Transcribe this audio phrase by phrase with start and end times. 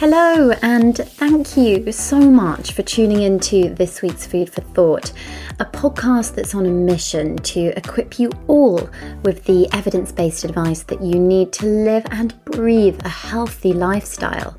[0.00, 5.12] Hello, and thank you so much for tuning into this week's Food for Thought,
[5.58, 8.88] a podcast that's on a mission to equip you all
[9.24, 14.58] with the evidence based advice that you need to live and breathe a healthy lifestyle.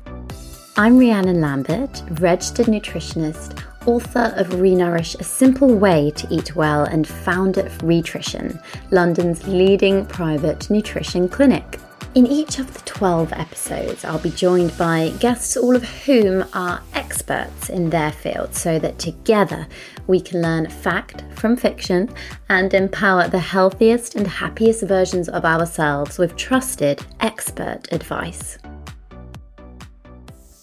[0.76, 7.04] I'm Rhiannon Lambert, registered nutritionist, author of Renourish, a simple way to eat well, and
[7.04, 8.60] founder of Rhitrition,
[8.92, 11.80] London's leading private nutrition clinic.
[12.14, 16.82] In each of the 12 episodes, I'll be joined by guests, all of whom are
[16.94, 19.66] experts in their field, so that together
[20.06, 22.10] we can learn fact from fiction
[22.48, 28.58] and empower the healthiest and happiest versions of ourselves with trusted expert advice.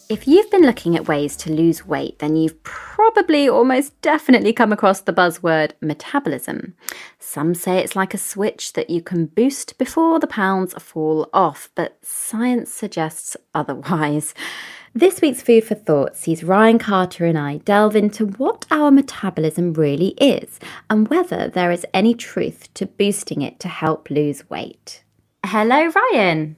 [0.09, 4.73] If you've been looking at ways to lose weight, then you've probably almost definitely come
[4.73, 6.73] across the buzzword metabolism.
[7.19, 11.69] Some say it's like a switch that you can boost before the pounds fall off,
[11.75, 14.33] but science suggests otherwise.
[14.95, 19.73] This week's Food for Thought sees Ryan Carter and I delve into what our metabolism
[19.73, 25.03] really is and whether there is any truth to boosting it to help lose weight.
[25.45, 26.57] Hello, Ryan.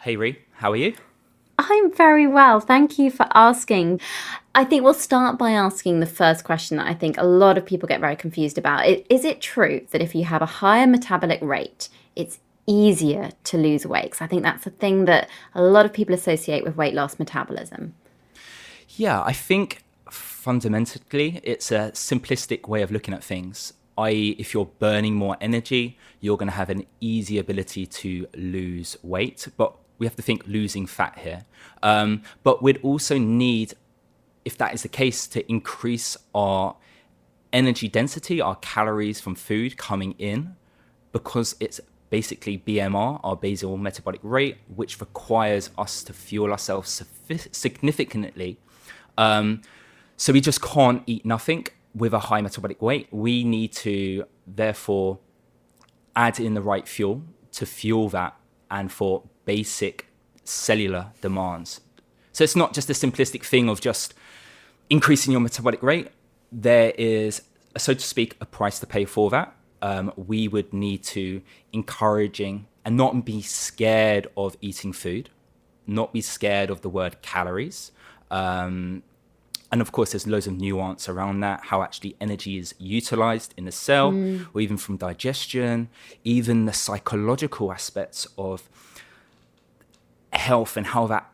[0.00, 0.94] Hey, Rhi, how are you?
[1.58, 2.60] I'm very well.
[2.60, 4.00] Thank you for asking.
[4.54, 7.64] I think we'll start by asking the first question that I think a lot of
[7.64, 8.86] people get very confused about.
[8.86, 13.86] Is it true that if you have a higher metabolic rate, it's easier to lose
[13.86, 14.04] weight?
[14.04, 17.18] Because I think that's a thing that a lot of people associate with weight loss
[17.18, 17.94] metabolism.
[18.88, 23.72] Yeah, I think fundamentally it's a simplistic way of looking at things.
[23.96, 28.96] I.e., if you're burning more energy, you're going to have an easy ability to lose
[29.02, 29.48] weight.
[29.56, 31.44] But we have to think losing fat here.
[31.80, 33.74] Um, but we'd also need,
[34.44, 36.74] if that is the case, to increase our
[37.52, 40.56] energy density, our calories from food coming in,
[41.12, 41.80] because it's
[42.10, 47.04] basically BMR, our basal metabolic rate, which requires us to fuel ourselves
[47.52, 48.58] significantly.
[49.16, 49.62] Um,
[50.16, 53.06] so we just can't eat nothing with a high metabolic weight.
[53.12, 55.20] We need to therefore
[56.16, 58.34] add in the right fuel to fuel that
[58.68, 60.06] and for basic
[60.44, 61.80] cellular demands.
[62.32, 64.14] So it's not just a simplistic thing of just
[64.88, 66.08] increasing your metabolic rate.
[66.50, 67.42] There is,
[67.76, 69.54] so to speak, a price to pay for that.
[69.80, 71.42] Um, we would need to
[71.72, 75.30] encouraging and not be scared of eating food,
[75.86, 77.92] not be scared of the word calories.
[78.30, 79.02] Um,
[79.70, 83.64] and of course, there's loads of nuance around that, how actually energy is utilized in
[83.64, 84.46] the cell, mm.
[84.52, 85.88] or even from digestion,
[86.24, 88.68] even the psychological aspects of
[90.32, 91.30] health and how that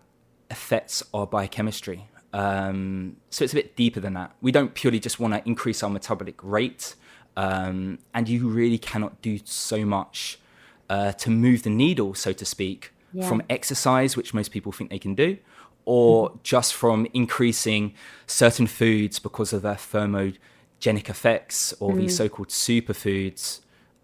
[0.51, 2.09] affects our biochemistry.
[2.33, 4.33] Um, so it's a bit deeper than that.
[4.41, 6.95] We don't purely just want to increase our metabolic rate,
[7.37, 10.39] um, and you really cannot do so much
[10.91, 13.27] uh, to move the needle, so to speak, yeah.
[13.29, 15.39] from exercise, which most people think they can do,
[15.85, 16.39] or mm-hmm.
[16.43, 17.95] just from increasing
[18.27, 21.99] certain foods because of their thermogenic effects or mm.
[21.99, 23.61] these so-called superfoods.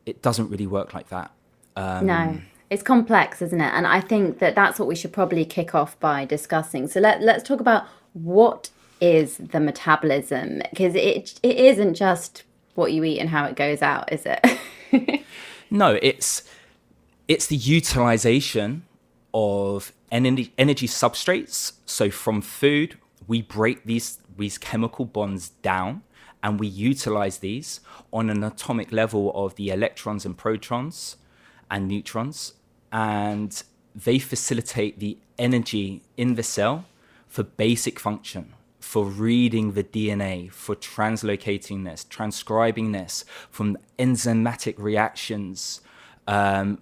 [0.07, 1.31] It doesn't really work like that.
[1.77, 2.41] Um, no
[2.75, 3.73] it's complex, isn't it?
[3.73, 6.89] And I think that that's what we should probably kick off by discussing.
[6.89, 12.43] So let let's talk about what is the metabolism because it it isn't just
[12.75, 15.25] what you eat and how it goes out, is it?
[15.71, 16.43] no, it's
[17.29, 18.85] it's the utilization
[19.33, 21.75] of energy, energy substrates.
[21.87, 22.99] So from food,
[23.29, 26.03] we break these these chemical bonds down
[26.43, 27.81] and we utilize these
[28.13, 31.17] on an atomic level of the electrons and protons
[31.71, 32.55] and neutrons,
[32.95, 36.87] and they facilitate the energy in the cell
[37.27, 45.81] for basic function, for reading the DNA, for translocating this, transcribing this from enzymatic reactions,
[46.29, 46.79] um,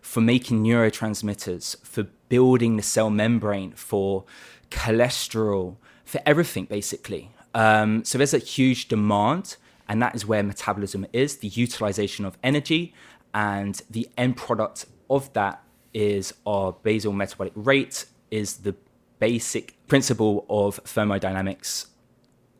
[0.00, 4.24] for making neurotransmitters, for building the cell membrane, for
[4.70, 7.30] cholesterol, for everything basically.
[7.54, 9.56] Um, so there's a huge demand,
[9.88, 12.92] and that is where metabolism is the utilization of energy,
[13.32, 15.62] and the end product of that
[15.94, 18.74] is our basal metabolic rate, is the
[19.18, 21.86] basic principle of thermodynamics.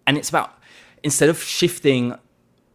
[0.07, 0.59] And it's about
[1.03, 2.17] instead of shifting,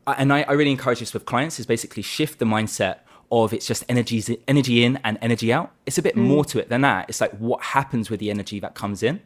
[0.06, 3.00] and I, I really encourage this with clients, is basically shift the mindset
[3.32, 5.72] of it's just energy energy in and energy out.
[5.86, 6.24] It's a bit mm.
[6.24, 7.10] more to it than that.
[7.10, 9.22] It's like what happens with the energy that comes in.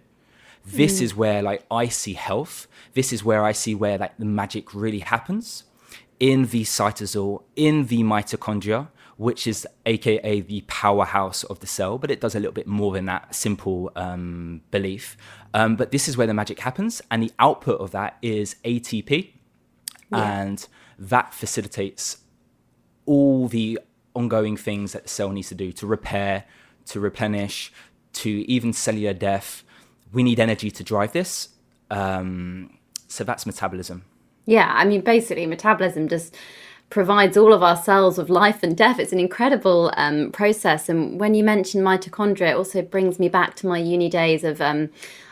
[0.66, 1.04] This mm.
[1.04, 2.68] is where like I see health.
[2.94, 5.64] This is where I see where like the magic really happens
[6.20, 8.90] in the cytosol, in the mitochondria,
[9.22, 12.92] which is aka the powerhouse of the cell, but it does a little bit more
[12.92, 15.16] than that simple um, belief.
[15.54, 19.30] Um, but this is where the magic happens, and the output of that is ATP,
[20.12, 20.42] yeah.
[20.42, 22.18] and that facilitates
[23.06, 23.80] all the
[24.16, 26.46] ongoing things that the cell needs to do to repair,
[26.88, 27.72] to replenish,
[28.14, 29.64] to even cellular death.
[30.12, 31.50] We need energy to drive this.
[31.92, 34.04] Um, so that's metabolism.
[34.48, 36.36] Yeah, I mean, basically, metabolism just
[36.92, 39.00] provides all of our cells with life and death.
[39.00, 40.90] It's an incredible um, process.
[40.90, 44.62] And when you mention mitochondria, it also brings me back to my uni days of.
[44.62, 44.90] Um,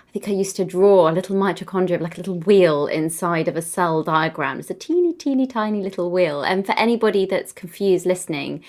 [0.07, 3.47] I think I used to draw a little mitochondria, of like a little wheel inside
[3.47, 4.59] of a cell diagram.
[4.59, 6.41] It's a teeny, teeny, tiny little wheel.
[6.41, 8.63] And for anybody that's confused listening,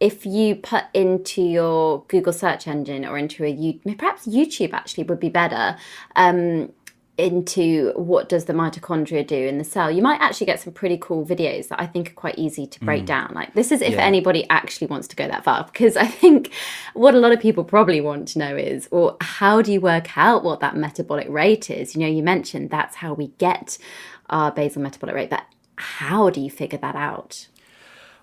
[0.00, 5.20] if you put into your Google search engine or into a perhaps YouTube actually would
[5.20, 5.76] be better.
[6.16, 6.72] Um,
[7.18, 10.98] into what does the mitochondria do in the cell you might actually get some pretty
[11.00, 13.06] cool videos that i think are quite easy to break mm.
[13.06, 14.02] down like this is if yeah.
[14.02, 16.52] anybody actually wants to go that far because i think
[16.92, 20.16] what a lot of people probably want to know is well how do you work
[20.18, 23.78] out what that metabolic rate is you know you mentioned that's how we get
[24.28, 25.44] our basal metabolic rate but
[25.76, 27.48] how do you figure that out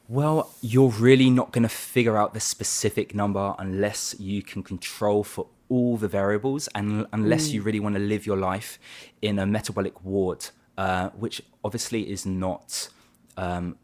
[0.10, 5.24] well, you're really not going to figure out the specific number unless you can control
[5.24, 7.54] for all the variables, and unless mm.
[7.54, 8.78] you really want to live your life
[9.22, 10.42] in a metabolic ward,
[10.78, 12.90] uh, which obviously is not
[13.38, 13.76] um,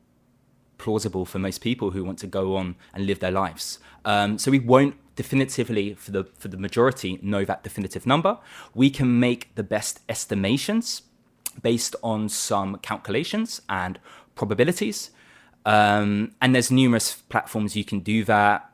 [0.77, 3.79] plausible for most people who want to go on and live their lives.
[4.05, 8.37] Um, so we won't definitively, for the for the majority, know that definitive number.
[8.75, 11.01] We can make the best estimations
[11.63, 13.99] based on some calculations and
[14.35, 15.11] probabilities.
[15.65, 18.68] Um, and there's numerous platforms you can do that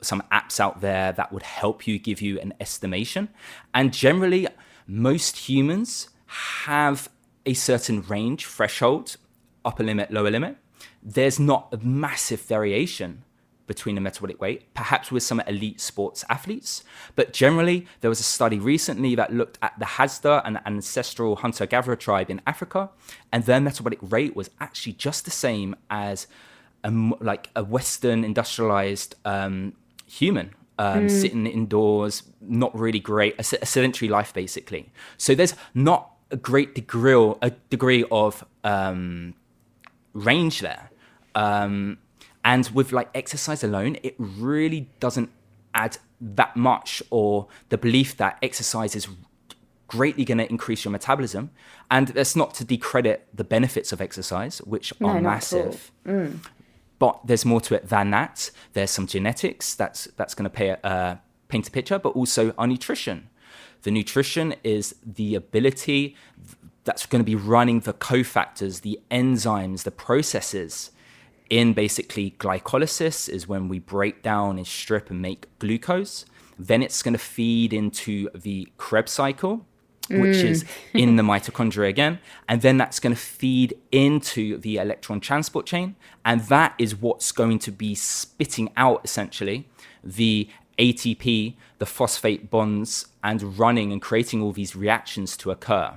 [0.00, 3.28] some apps out there that would help you give you an estimation.
[3.74, 4.46] And generally,
[4.86, 7.08] most humans have
[7.44, 9.16] a certain range, threshold,
[9.64, 10.56] upper limit, lower limit.
[11.02, 13.22] There's not a massive variation
[13.66, 16.84] between the metabolic weight, perhaps with some elite sports athletes.
[17.16, 21.66] But generally, there was a study recently that looked at the Hadza, an ancestral hunter
[21.66, 22.90] gatherer tribe in Africa,
[23.32, 26.26] and their metabolic rate was actually just the same as
[26.84, 26.90] a,
[27.20, 29.72] like a Western industrialized um,
[30.06, 31.10] human, um, mm.
[31.10, 34.92] sitting indoors, not really great, a, a, sedentary life basically.
[35.16, 39.34] So there's not a great degree, a degree of um,
[40.12, 40.90] range there.
[41.34, 41.98] Um,
[42.44, 45.30] and with like exercise alone, it really doesn't
[45.74, 49.08] add that much, or the belief that exercise is
[49.88, 51.50] greatly going to increase your metabolism.
[51.90, 55.92] And that's not to decredit the benefits of exercise, which no, are massive.
[56.06, 56.38] Mm
[56.98, 58.50] but there's more to it than that.
[58.72, 61.16] There's some genetics that's that's going to uh,
[61.48, 63.28] paint a picture, but also our nutrition.
[63.82, 66.16] The nutrition is the ability
[66.84, 70.90] that's going to be running the cofactors, the enzymes, the processes
[71.50, 76.24] in basically glycolysis is when we break down and strip and make glucose.
[76.58, 79.66] Then it's going to feed into the Krebs cycle,
[80.08, 80.44] which mm.
[80.44, 82.18] is in the mitochondria again.
[82.48, 85.96] And then that's going to feed into the electron transport chain.
[86.24, 89.68] And that is what's going to be spitting out essentially
[90.02, 90.48] the
[90.78, 95.94] ATP, the phosphate bonds, and running and creating all these reactions to occur.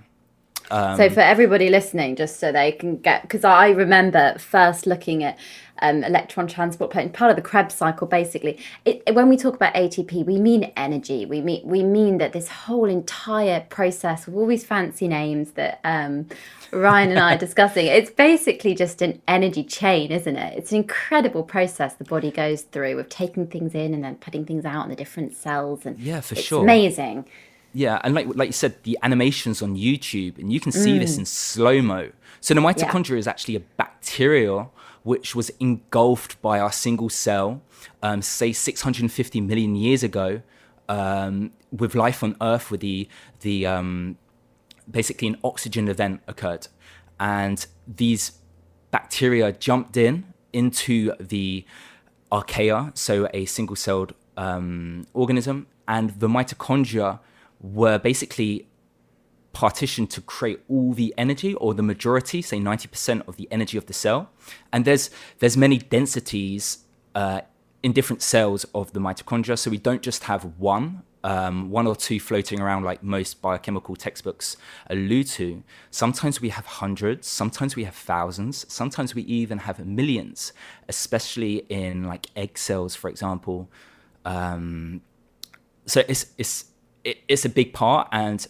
[0.72, 5.24] Um, so, for everybody listening, just so they can get, because I remember first looking
[5.24, 5.38] at
[5.82, 8.08] um, electron transport part of the Krebs cycle.
[8.08, 11.26] Basically, it, when we talk about ATP, we mean energy.
[11.26, 15.80] We mean we mean that this whole entire process with all these fancy names that
[15.84, 16.28] um,
[16.72, 17.88] Ryan and I are discussing.
[17.88, 20.58] It's basically just an energy chain, isn't it?
[20.58, 24.46] It's an incredible process the body goes through of taking things in and then putting
[24.46, 25.86] things out in the different cells.
[25.86, 27.26] And yeah, for it's sure, amazing.
[27.74, 31.00] Yeah, and like like you said, the animations on YouTube, and you can see mm.
[31.00, 32.12] this in slow mo.
[32.42, 33.18] So the mitochondria yeah.
[33.18, 34.74] is actually a bacterial
[35.04, 37.62] which was engulfed by our single cell,
[38.04, 40.42] um, say 650 million years ago,
[40.88, 43.08] um, with life on Earth, with the
[43.42, 44.18] the um,
[44.90, 46.68] basically an oxygen event occurred,
[47.20, 48.40] and these
[48.92, 51.64] bacteria jumped in into the
[52.32, 57.20] archaea, so a single-celled um, organism, and the mitochondria
[57.60, 58.70] were basically
[59.54, 63.88] partitioned to create all the energy or the majority say 90% of the energy of
[63.88, 64.30] the cell.
[64.72, 66.86] And there's there's many densities
[67.16, 67.42] uh,
[67.82, 69.58] in different cells of the mitochondria.
[69.58, 73.96] So we don't just have one um, one or two floating around like most biochemical
[73.96, 74.56] textbooks
[74.90, 75.64] allude to.
[75.92, 80.54] Sometimes we have hundreds sometimes we have thousands sometimes we even have millions
[80.88, 83.70] especially in like egg cells for example.
[84.24, 85.02] Um,
[85.86, 86.69] so it's it's
[87.04, 88.48] it's a big part and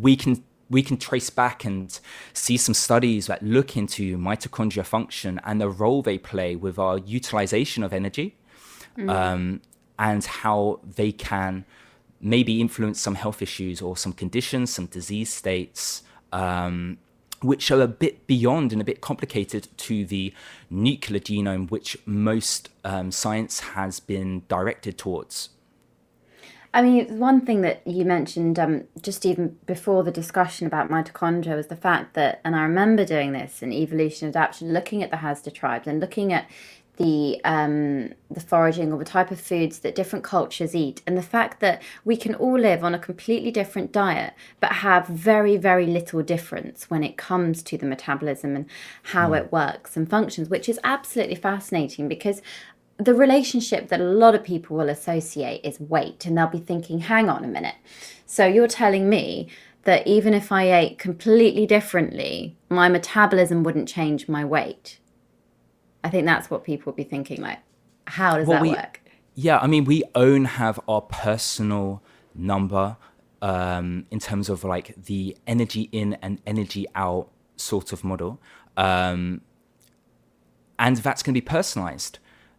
[0.00, 2.00] we can we can trace back and
[2.32, 6.98] see some studies that look into mitochondria function and the role they play with our
[6.98, 8.36] utilization of energy
[8.96, 9.08] mm.
[9.08, 9.60] um,
[9.98, 11.64] and how they can
[12.20, 16.02] maybe influence some health issues or some conditions, some disease states,
[16.32, 16.98] um,
[17.42, 20.32] which are a bit beyond and a bit complicated to the
[20.70, 25.50] nuclear genome, which most um, science has been directed towards.
[26.76, 31.56] I mean, one thing that you mentioned um, just even before the discussion about mitochondria
[31.56, 35.16] was the fact that, and I remember doing this in evolution adaptation, looking at the
[35.16, 36.46] Hadza tribes and looking at
[36.98, 41.22] the um, the foraging or the type of foods that different cultures eat, and the
[41.22, 45.86] fact that we can all live on a completely different diet, but have very very
[45.86, 48.66] little difference when it comes to the metabolism and
[49.14, 49.38] how mm.
[49.38, 52.42] it works and functions, which is absolutely fascinating because
[52.98, 57.00] the relationship that a lot of people will associate is weight, and they'll be thinking,
[57.00, 57.76] hang on a minute.
[58.24, 59.48] So you're telling me
[59.84, 64.98] that even if I ate completely differently, my metabolism wouldn't change my weight.
[66.02, 67.58] I think that's what people would be thinking like,
[68.06, 69.00] how does well, that we, work?
[69.34, 72.02] Yeah, I mean, we own have our personal
[72.34, 72.96] number
[73.42, 78.40] um, in terms of like the energy in and energy out sort of model.
[78.76, 79.42] Um,
[80.78, 82.18] and that's going to be personalized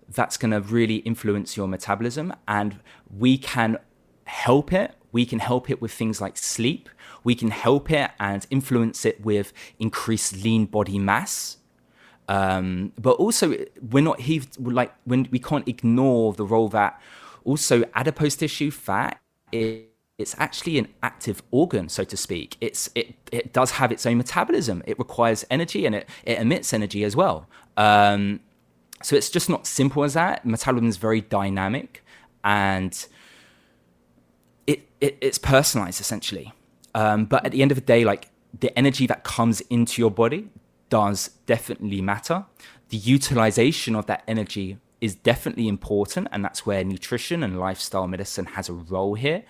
[0.09, 2.33] that's going to really influence your metabolism.
[2.47, 2.79] And
[3.15, 3.77] we can
[4.25, 4.93] help it.
[5.11, 6.89] We can help it with things like sleep.
[7.23, 11.57] We can help it and influence it with increased lean body mass.
[12.29, 14.19] Um, but also, we're not
[14.59, 17.01] like when we can't ignore the role that
[17.45, 19.19] also adipose tissue fat
[19.51, 19.85] is
[20.17, 22.57] it's actually an active organ, so to speak.
[22.59, 24.81] It's it it does have its own metabolism.
[24.87, 27.47] It requires energy and it, it emits energy as well.
[27.75, 28.39] Um,
[29.03, 30.45] so it's just not simple as that.
[30.45, 32.03] Metabolism is very dynamic
[32.43, 33.07] and
[34.65, 36.53] it, it it's personalized essentially.
[36.95, 40.11] Um, but at the end of the day, like the energy that comes into your
[40.11, 40.49] body
[40.89, 42.45] does definitely matter.
[42.89, 48.45] The utilization of that energy is definitely important, and that's where nutrition and lifestyle medicine
[48.45, 49.43] has a role here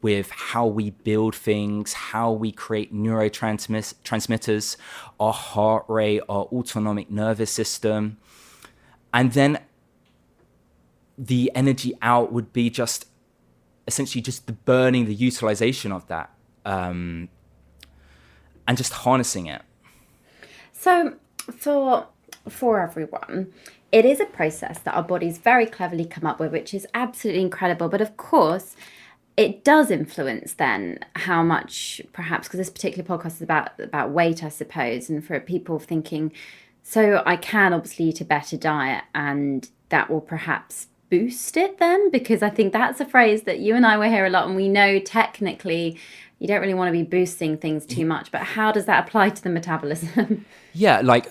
[0.00, 4.76] with how we build things, how we create neurotransmitters,
[5.18, 8.16] our heart rate, our autonomic nervous system,
[9.12, 9.60] and then
[11.16, 13.06] the energy out would be just
[13.86, 16.30] essentially just the burning the utilization of that
[16.64, 17.28] um,
[18.66, 19.62] and just harnessing it.
[20.72, 21.14] So
[21.56, 22.06] for
[22.48, 23.52] for everyone
[23.90, 27.42] it is a process that our bodies very cleverly come up with which is absolutely
[27.42, 27.88] incredible.
[27.88, 28.76] But of course
[29.38, 34.42] it does influence then how much perhaps because this particular podcast is about about weight
[34.42, 36.32] i suppose and for people thinking
[36.88, 42.10] so I can obviously eat a better diet and that will perhaps boost it then
[42.10, 44.56] because I think that's a phrase that you and I will hear a lot and
[44.56, 45.98] we know technically
[46.38, 48.08] you don't really want to be boosting things too mm-hmm.
[48.08, 50.46] much but how does that apply to the metabolism?
[50.72, 51.26] yeah, like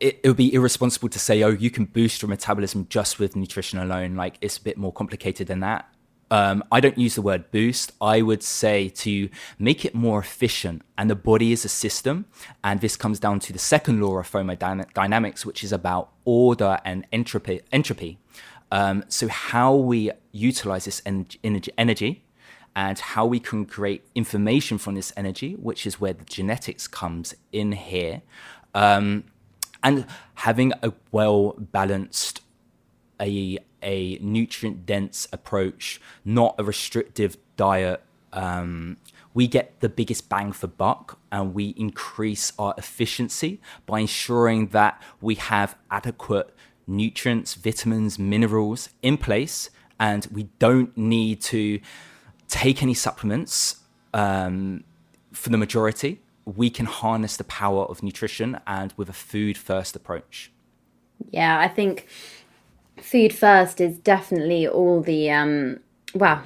[0.00, 3.36] it, it, would be irresponsible to say, oh, you can boost your metabolism just with
[3.36, 4.14] nutrition alone.
[4.14, 5.86] Like it's a bit more complicated than that
[6.30, 7.92] um, I don't use the word boost.
[8.00, 9.28] I would say to
[9.58, 10.82] make it more efficient.
[10.98, 12.26] And the body is a system.
[12.64, 17.06] And this comes down to the second law of thermodynamics, which is about order and
[17.12, 17.60] entropy.
[17.72, 18.18] entropy.
[18.72, 21.38] Um, so, how we utilize this energy,
[21.78, 22.24] energy
[22.74, 27.34] and how we can create information from this energy, which is where the genetics comes
[27.50, 28.20] in here.
[28.74, 29.24] Um,
[29.82, 30.04] and
[30.34, 32.42] having a well balanced,
[33.18, 38.02] a a nutrient dense approach, not a restrictive diet,
[38.32, 38.98] um,
[39.32, 45.00] we get the biggest bang for buck and we increase our efficiency by ensuring that
[45.20, 46.52] we have adequate
[46.86, 51.80] nutrients, vitamins, minerals in place, and we don't need to
[52.48, 53.80] take any supplements
[54.14, 54.84] um,
[55.32, 56.20] for the majority.
[56.44, 60.50] We can harness the power of nutrition and with a food first approach.
[61.30, 62.08] Yeah, I think
[63.00, 65.78] food first is definitely all the um
[66.14, 66.42] well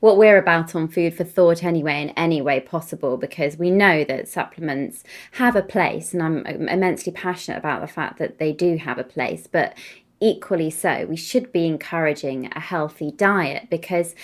[0.00, 4.04] what we're about on food for thought anyway in any way possible because we know
[4.04, 8.76] that supplements have a place and I'm immensely passionate about the fact that they do
[8.76, 9.76] have a place but
[10.20, 14.14] equally so we should be encouraging a healthy diet because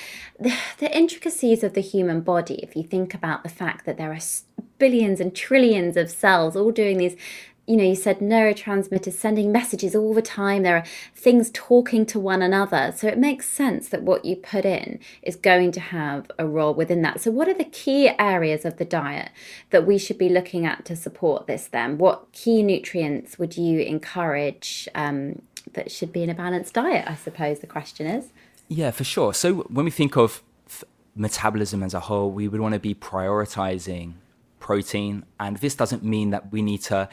[0.41, 4.13] the, the intricacies of the human body if you think about the fact that there
[4.13, 4.19] are
[4.79, 7.17] billions and trillions of cells all doing these
[7.67, 10.63] you know, you said neurotransmitters sending messages all the time.
[10.63, 12.93] There are things talking to one another.
[12.97, 16.75] So it makes sense that what you put in is going to have a role
[16.75, 17.21] within that.
[17.21, 19.31] So, what are the key areas of the diet
[19.71, 21.99] that we should be looking at to support this then?
[21.99, 25.43] What key nutrients would you encourage um,
[25.75, 27.05] that should be in a balanced diet?
[27.07, 28.31] I suppose the question is.
[28.69, 29.33] Yeah, for sure.
[29.35, 30.43] So, when we think of
[31.15, 34.15] metabolism as a whole, we would want to be prioritizing
[34.63, 35.25] protein.
[35.39, 37.09] And this doesn't mean that we need to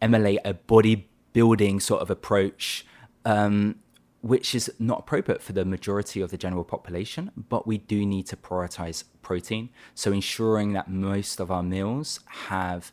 [0.00, 2.86] emulate a bodybuilding sort of approach,
[3.24, 3.76] um,
[4.20, 7.30] which is not appropriate for the majority of the general population.
[7.36, 9.70] But we do need to prioritize protein.
[9.94, 12.92] So ensuring that most of our meals have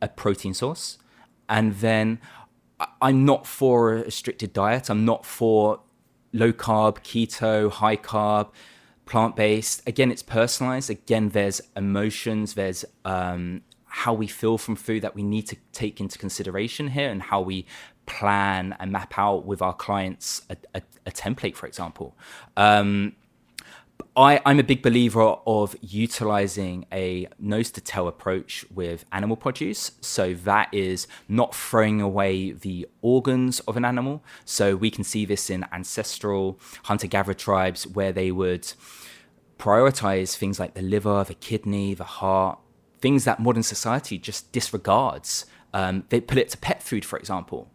[0.00, 0.98] a protein source.
[1.48, 2.18] And then
[3.00, 4.88] I'm not for a restricted diet.
[4.90, 5.80] I'm not for
[6.32, 8.50] low carb, keto, high carb,
[9.04, 9.86] plant based.
[9.86, 10.90] Again, it's personalized.
[10.90, 16.00] Again, there's emotions, there's um, how we feel from food that we need to take
[16.00, 17.66] into consideration here and how we
[18.06, 22.16] plan and map out with our clients a, a, a template, for example.
[22.56, 23.14] Um,
[24.16, 29.92] I, am a big believer of utilizing a nose to tail approach with animal produce.
[30.00, 34.24] So that is not throwing away the organs of an animal.
[34.46, 38.72] So we can see this in ancestral hunter gatherer tribes where they would
[39.58, 42.58] prioritize things like the liver, the kidney, the heart,
[43.02, 45.44] things that modern society just disregards.
[45.74, 47.70] Um, they put it to pet food, for example,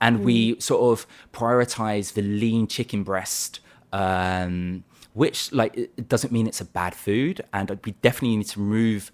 [0.00, 0.22] and mm.
[0.22, 3.60] we sort of prioritize the lean chicken breast.
[3.92, 8.60] Um, which like it doesn't mean it's a bad food and we definitely need to
[8.60, 9.10] remove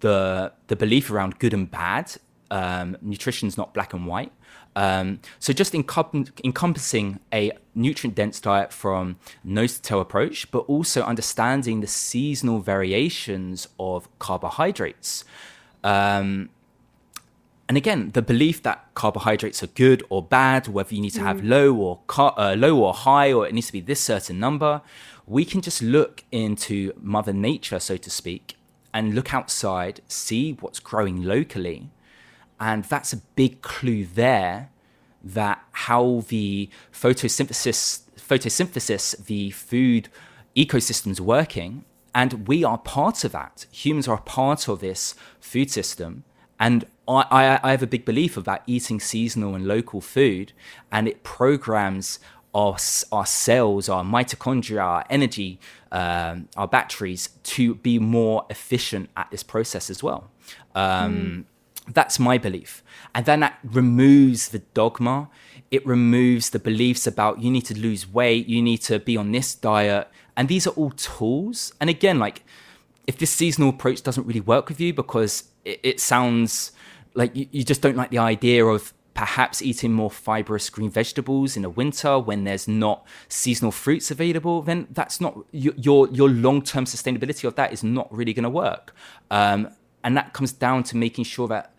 [0.00, 2.14] the the belief around good and bad
[2.52, 4.32] um, nutrition's not black and white
[4.74, 11.02] um, so just encompassing a nutrient dense diet from nose to tail approach, but also
[11.02, 15.24] understanding the seasonal variations of carbohydrates.
[15.84, 16.50] Um,
[17.68, 21.38] and again, the belief that carbohydrates are good or bad, whether you need to have
[21.38, 21.48] mm.
[21.48, 24.82] low or car- uh, low or high, or it needs to be this certain number,
[25.26, 28.56] we can just look into Mother Nature, so to speak,
[28.92, 31.90] and look outside, see what's growing locally,
[32.62, 34.70] and that's a big clue there
[35.24, 40.08] that how the photosynthesis, photosynthesis, the food
[40.56, 41.84] ecosystem's working.
[42.14, 43.66] And we are part of that.
[43.72, 46.22] Humans are part of this food system.
[46.60, 50.52] And I, I, I have a big belief about eating seasonal and local food,
[50.92, 52.20] and it programs
[52.54, 52.76] our,
[53.10, 55.58] our cells, our mitochondria, our energy,
[55.90, 60.30] um, our batteries to be more efficient at this process as well.
[60.76, 61.51] Um, mm.
[61.88, 62.82] That's my belief.
[63.14, 65.28] And then that removes the dogma.
[65.70, 69.32] It removes the beliefs about you need to lose weight, you need to be on
[69.32, 70.08] this diet.
[70.36, 71.72] And these are all tools.
[71.80, 72.44] And again, like
[73.06, 76.72] if this seasonal approach doesn't really work with you because it, it sounds
[77.14, 81.56] like you, you just don't like the idea of perhaps eating more fibrous green vegetables
[81.56, 86.62] in the winter when there's not seasonal fruits available, then that's not your your, long
[86.62, 88.94] term sustainability of that is not really going to work.
[89.30, 89.68] Um,
[90.04, 91.71] and that comes down to making sure that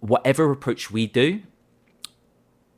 [0.00, 1.42] whatever approach we do,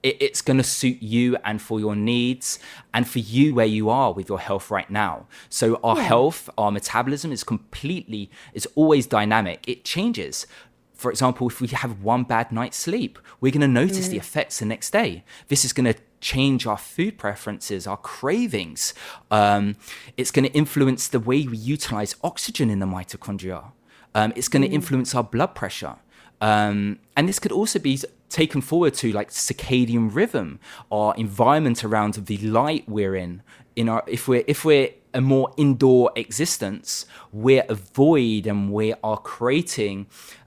[0.02, 2.58] it, it's going to suit you and for your needs
[2.94, 5.26] and for you where you are with your health right now.
[5.48, 6.02] So our yeah.
[6.02, 9.68] health, our metabolism is completely, is always dynamic.
[9.68, 10.46] It changes.
[10.94, 14.10] For example, if we have one bad night's sleep, we're going to notice mm.
[14.10, 15.24] the effects the next day.
[15.46, 18.94] This is going to change our food preferences, our cravings.
[19.30, 19.76] Um,
[20.16, 23.72] it's going to influence the way we utilize oxygen in the mitochondria.
[24.14, 24.72] Um, it's going to mm.
[24.72, 25.96] influence our blood pressure.
[26.40, 30.60] Um, and this could also be taken forward to like circadian rhythm,
[30.92, 33.42] our environment around the light we're in.
[33.76, 38.94] In our, if we're if we're a more indoor existence, we're a void and we
[39.02, 40.06] are creating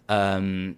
[0.10, 0.78] um,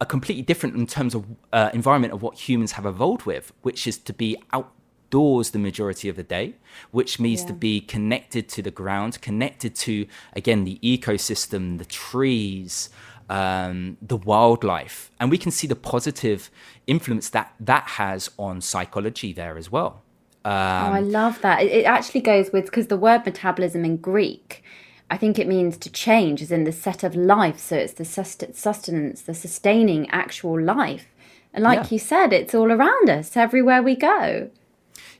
[0.00, 3.86] a completely different in terms of uh, environment of what humans have evolved with, which
[3.86, 6.54] is to be outdoors the majority of the day,
[6.90, 7.48] which means yeah.
[7.48, 12.90] to be connected to the ground, connected to again the ecosystem, the trees
[13.28, 16.50] um, the wildlife, and we can see the positive
[16.86, 20.02] influence that that has on psychology there as well.
[20.44, 21.62] Um, oh, I love that.
[21.62, 24.62] It, actually goes with because the word metabolism in Greek,
[25.10, 27.58] I think it means to change, as in the set of life.
[27.58, 31.06] So it's the sustenance, the sustaining actual life.
[31.52, 31.88] And like yeah.
[31.90, 34.50] you said, it's all around us, everywhere we go.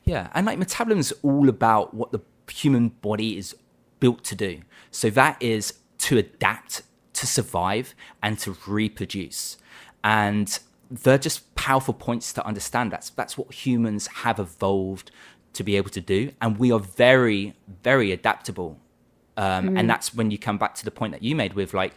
[0.05, 3.53] Yeah, and like metabolism is all about what the human body is
[3.99, 4.61] built to do.
[4.91, 6.83] So that is to adapt,
[7.17, 9.57] to survive, and to reproduce.
[10.03, 10.57] And
[10.89, 12.91] they're just powerful points to understand.
[12.91, 15.11] That's that's what humans have evolved
[15.53, 17.53] to be able to do, and we are very,
[17.83, 18.79] very adaptable.
[19.35, 19.79] Um, mm.
[19.79, 21.93] And that's when you come back to the point that you made with like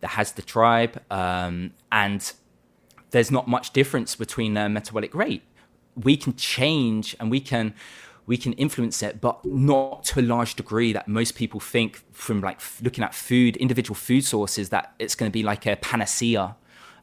[0.00, 2.32] the Hadza tribe, um, and
[3.10, 5.42] there's not much difference between their metabolic rate.
[5.96, 7.74] We can change and we can
[8.28, 12.42] we can influence it, but not to a large degree that most people think from
[12.42, 16.54] like looking at food, individual food sources, that it's going to be like a panacea.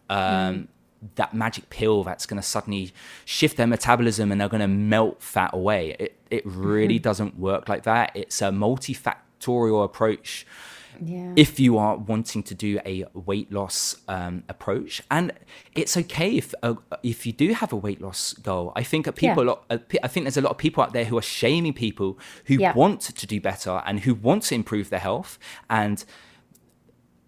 [0.07, 0.67] Um, mm.
[1.15, 2.93] That magic pill that's going to suddenly
[3.25, 5.95] shift their metabolism and they're going to melt fat away.
[5.99, 7.03] It it really mm-hmm.
[7.03, 8.11] doesn't work like that.
[8.13, 10.45] It's a multifactorial approach
[11.01, 11.33] yeah.
[11.35, 15.01] if you are wanting to do a weight loss um, approach.
[15.09, 15.31] And
[15.73, 18.71] it's okay if uh, if you do have a weight loss goal.
[18.75, 19.49] I think people, yeah.
[19.49, 19.65] lot,
[20.03, 22.73] I think there's a lot of people out there who are shaming people who yeah.
[22.73, 26.03] want to do better and who want to improve their health, and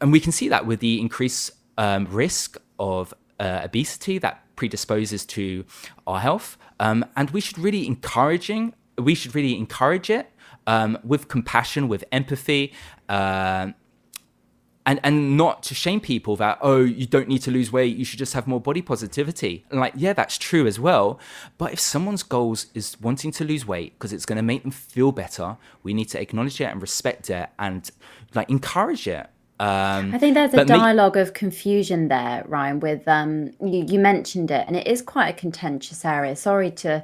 [0.01, 5.25] and we can see that with the increased um, risk of uh, obesity that predisposes
[5.25, 5.65] to
[6.05, 6.57] our health.
[6.79, 10.31] Um, and we should really encouraging we should really encourage it
[10.65, 12.73] um, with compassion, with empathy,
[13.09, 13.71] uh,
[14.87, 18.05] and and not to shame people that oh you don't need to lose weight, you
[18.05, 19.65] should just have more body positivity.
[19.69, 21.19] And like yeah, that's true as well.
[21.57, 24.71] But if someone's goals is wanting to lose weight because it's going to make them
[24.71, 27.91] feel better, we need to acknowledge it and respect it and
[28.33, 29.27] like encourage it.
[29.59, 32.79] Um, I think there's a dialogue me- of confusion there, Ryan.
[32.79, 36.35] With um, you, you mentioned it, and it is quite a contentious area.
[36.35, 37.03] Sorry to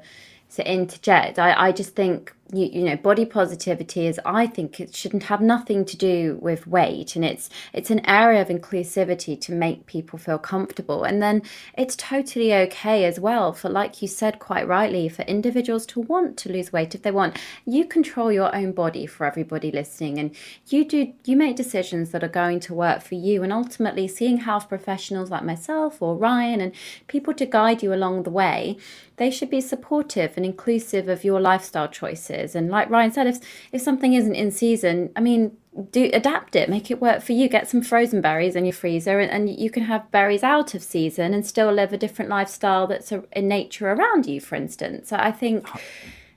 [0.55, 1.37] to interject.
[1.39, 5.41] I, I just think you, you know body positivity is i think it shouldn't have
[5.41, 7.15] nothing to do with weight.
[7.15, 11.03] And it's it's an area of inclusivity to make people feel comfortable.
[11.03, 11.41] And then
[11.77, 16.37] it's totally okay as well for like you said quite rightly for individuals to want
[16.37, 16.95] to lose weight.
[16.95, 20.19] If they want you control your own body for everybody listening.
[20.19, 20.35] And
[20.67, 23.43] you do you make decisions that are going to work for you.
[23.43, 26.73] And ultimately seeing health professionals like myself or ryan and
[27.07, 28.77] people to guide you along the way
[29.17, 32.42] they should be supportive and inclusive of your lifestyle choices.
[32.55, 33.39] And like Ryan said, if
[33.71, 35.57] if something isn't in season, I mean,
[35.91, 37.47] do adapt it, make it work for you.
[37.47, 40.83] Get some frozen berries in your freezer, and, and you can have berries out of
[40.83, 44.39] season and still live a different lifestyle that's a, in nature around you.
[44.39, 45.67] For instance, so I think.
[45.73, 45.79] Oh,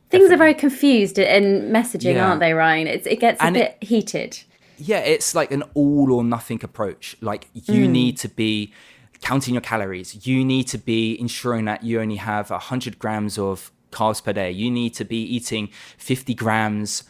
[0.09, 2.29] things are very confused in messaging, yeah.
[2.29, 2.87] aren't they, Ryan?
[2.87, 4.39] It's, it gets a and bit it, heated.
[4.79, 7.17] Yeah, it's like an all or nothing approach.
[7.21, 7.91] Like you mm.
[7.91, 8.73] need to be
[9.21, 10.27] counting your calories.
[10.27, 14.51] You need to be ensuring that you only have 100 grams of carbs per day.
[14.51, 17.05] You need to be eating 50 grams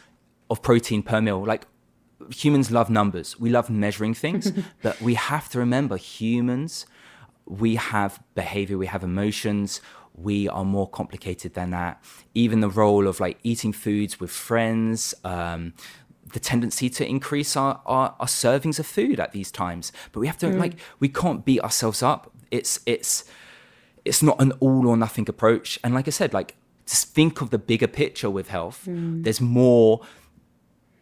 [0.49, 1.45] of protein per meal.
[1.45, 1.67] Like
[2.29, 3.39] humans love numbers.
[3.39, 6.85] We love measuring things, but we have to remember humans,
[7.45, 9.81] we have behavior, we have emotions.
[10.13, 12.03] We are more complicated than that.
[12.33, 15.73] Even the role of like eating foods with friends, um,
[16.33, 19.91] the tendency to increase our, our, our, servings of food at these times.
[20.11, 20.59] But we have to mm.
[20.59, 22.31] like we can't beat ourselves up.
[22.49, 23.25] It's it's
[24.05, 25.79] it's not an all or nothing approach.
[25.83, 26.55] And like I said, like
[26.87, 28.85] just think of the bigger picture with health.
[28.87, 29.23] Mm.
[29.23, 30.01] There's more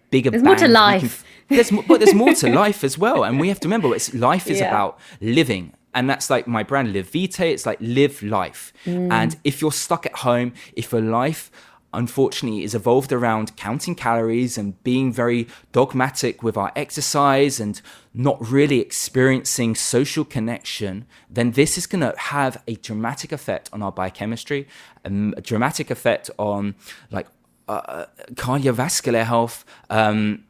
[0.10, 0.32] bigger.
[0.32, 1.24] There's more to life.
[1.48, 3.24] Can, there's but there's more to life as well.
[3.24, 4.70] And we have to remember, it's life is yeah.
[4.70, 5.74] about living.
[5.94, 7.54] And that's like my brand, Live Vitae.
[7.54, 8.74] It's like live life.
[8.86, 9.12] Mm.
[9.12, 11.50] And if you're stuck at home, if your life
[11.94, 17.82] unfortunately is evolved around counting calories and being very dogmatic with our exercise and
[18.16, 23.82] not really experiencing social connection, then this is going to have a dramatic effect on
[23.84, 24.68] our biochemistry,
[25.04, 26.76] um, a dramatic effect on
[27.12, 27.28] like
[27.68, 29.66] uh, uh, cardiovascular health.
[29.90, 30.46] Um,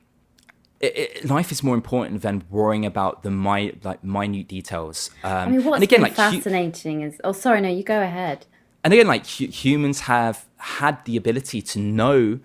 [0.79, 5.09] it, it, life is more important than worrying about the my like minute details.
[5.23, 8.01] Um, I mean, what's and again, like, fascinating hu- is oh, sorry, no, you go
[8.01, 8.45] ahead
[8.85, 12.39] and again, like hu- humans have had the ability to know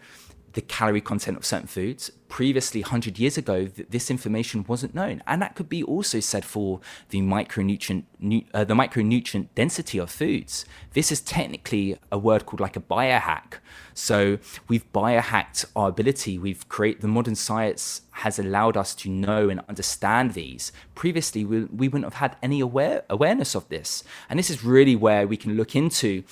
[0.52, 2.10] the calorie content of certain foods.
[2.28, 5.22] Previously, 100 years ago, th- this information wasn't known.
[5.26, 10.10] And that could be also said for the micronutrient, nu- uh, the micronutrient density of
[10.10, 10.64] foods.
[10.92, 13.54] This is technically a word called like a biohack.
[13.94, 16.38] So we've biohacked our ability.
[16.38, 20.72] We've created the modern science has allowed us to know and understand these.
[20.94, 24.04] Previously, we, we wouldn't have had any aware, awareness of this.
[24.28, 26.24] And this is really where we can look into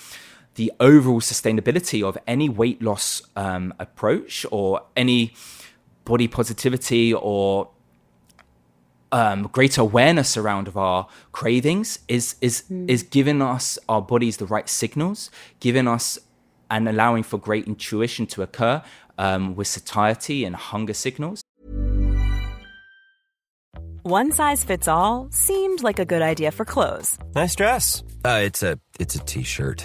[0.59, 5.33] the overall sustainability of any weight loss um, approach or any
[6.05, 7.71] body positivity or
[9.13, 12.91] um, greater awareness around of our cravings is is mm.
[12.91, 16.19] is giving us our bodies the right signals, giving us
[16.69, 18.83] and allowing for great intuition to occur
[19.17, 21.41] um, with satiety and hunger signals.
[24.03, 27.17] One size fits all seemed like a good idea for clothes.
[27.35, 28.03] Nice dress.
[28.25, 29.85] Uh, it's a it's a t-shirt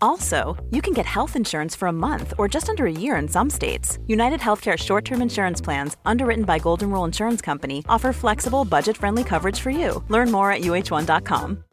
[0.00, 3.28] Also, you can get health insurance for a month or just under a year in
[3.28, 3.98] some states.
[4.06, 8.96] United Healthcare short term insurance plans, underwritten by Golden Rule Insurance Company, offer flexible, budget
[8.96, 10.02] friendly coverage for you.
[10.08, 11.64] Learn more at uh1.com.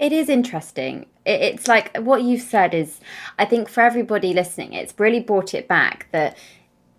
[0.00, 1.04] It is interesting.
[1.26, 3.00] It's like what you've said is,
[3.38, 6.38] I think for everybody listening, it's really brought it back that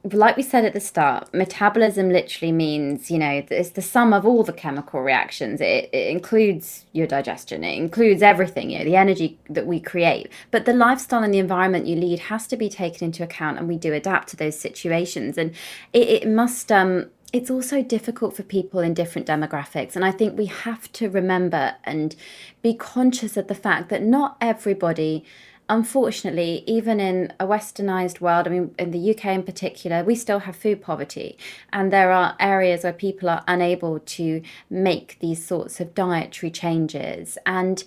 [0.03, 4.25] like we said at the start, metabolism literally means, you know, it's the sum of
[4.25, 5.61] all the chemical reactions.
[5.61, 10.29] It, it, includes your digestion, it includes everything, you know, the energy that we create.
[10.49, 13.67] But the lifestyle and the environment you lead has to be taken into account, and
[13.67, 15.37] we do adapt to those situations.
[15.37, 15.51] And
[15.93, 19.95] it, it must, um, it's also difficult for people in different demographics.
[19.95, 22.15] And I think we have to remember and
[22.63, 25.23] be conscious of the fact that not everybody
[25.71, 30.39] unfortunately, even in a westernized world, I mean, in the UK in particular, we still
[30.39, 31.37] have food poverty.
[31.71, 37.37] And there are areas where people are unable to make these sorts of dietary changes.
[37.45, 37.83] And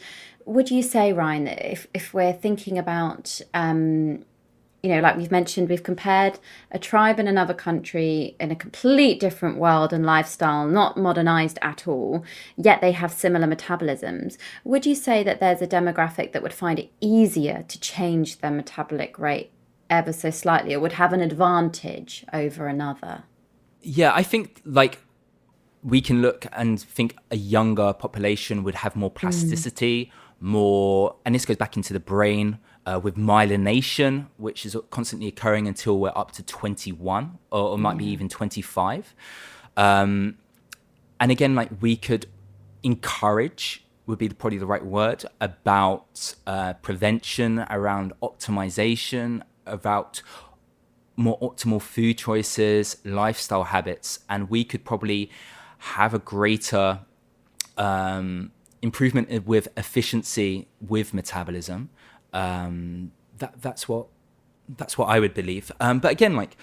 [0.46, 4.24] would you say, Ryan, that if, if we're thinking about um,
[4.84, 6.38] you know, like we've mentioned, we've compared
[6.70, 11.88] a tribe in another country in a complete different world and lifestyle, not modernized at
[11.88, 12.22] all,
[12.54, 14.36] yet they have similar metabolisms.
[14.62, 18.50] Would you say that there's a demographic that would find it easier to change their
[18.50, 19.52] metabolic rate
[19.88, 23.22] ever so slightly or would have an advantage over another?
[23.80, 24.98] Yeah, I think like
[25.82, 30.42] we can look and think a younger population would have more plasticity, mm.
[30.42, 35.66] more, and this goes back into the brain uh, with myelination, which is constantly occurring
[35.66, 38.08] until we're up to 21 or, or might be mm.
[38.08, 39.14] even 25.
[39.76, 40.38] Um,
[41.18, 42.26] and again, like we could
[42.82, 50.20] encourage would be probably the right word about uh, prevention, around optimization, about
[51.16, 55.30] more optimal food choices, lifestyle habits, and we could probably
[55.78, 57.00] have a greater
[57.78, 61.88] um, improvement with efficiency with metabolism
[62.34, 64.08] um, that that's what
[64.68, 65.72] that's what I would believe.
[65.80, 66.56] Um, but again, like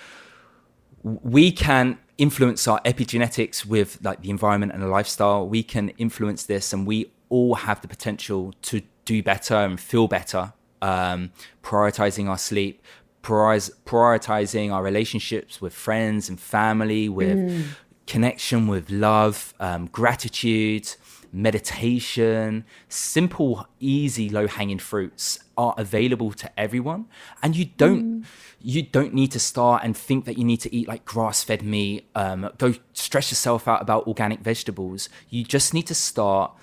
[1.03, 5.47] we can influence our epigenetics with like the environment and the lifestyle.
[5.47, 10.07] We can influence this, and we all have the potential to do better and feel
[10.07, 10.53] better.
[10.83, 11.31] Um,
[11.61, 12.81] prioritizing our sleep,
[13.21, 17.63] prioritizing our relationships with friends and family, with mm.
[18.07, 20.95] connection, with love, um, gratitude,
[21.31, 27.05] meditation, simple, easy, low hanging fruits are available to everyone.
[27.41, 28.21] And you don't.
[28.21, 28.25] Mm.
[28.63, 31.63] You don't need to start and think that you need to eat like grass fed
[31.63, 35.09] meat, um, go stress yourself out about organic vegetables.
[35.29, 36.53] You just need to start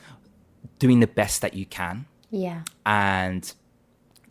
[0.78, 2.06] doing the best that you can.
[2.30, 2.62] Yeah.
[2.86, 3.52] And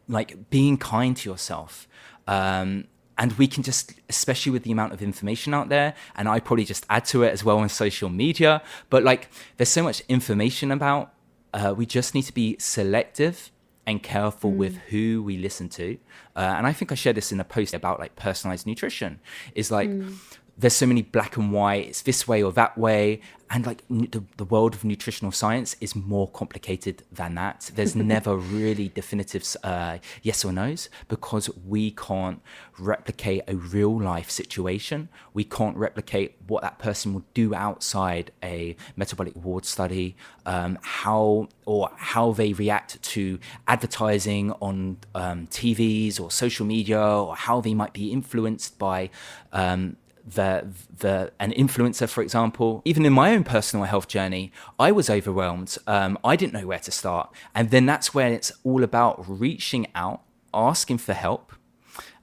[0.08, 1.88] like being kind to yourself.
[2.26, 2.86] Um,
[3.18, 6.66] and we can just especially with the amount of information out there and i probably
[6.66, 10.72] just add to it as well on social media but like there's so much information
[10.72, 11.14] about
[11.54, 13.52] uh, we just need to be selective
[13.88, 14.58] and careful mm.
[14.58, 15.98] with who we listen to.
[16.36, 19.20] Uh, and i think i shared this in a post about like personalized nutrition.
[19.56, 20.16] Is like mm
[20.58, 23.22] there's so many black and white it's this way or that way.
[23.50, 27.72] And like the, the world of nutritional science is more complicated than that.
[27.76, 32.42] There's never really definitive uh, yes or no's because we can't
[32.78, 35.08] replicate a real life situation.
[35.34, 41.48] We can't replicate what that person will do outside a metabolic ward study um, how
[41.66, 47.74] or how they react to advertising on um, tvs or social media or how they
[47.74, 49.10] might be influenced by
[49.52, 52.82] um, the the an influencer, for example.
[52.86, 55.78] Even in my own personal health journey, I was overwhelmed.
[55.88, 59.88] Um, I didn't know where to start, and then that's where it's all about reaching
[59.96, 60.22] out,
[60.54, 61.54] asking for help,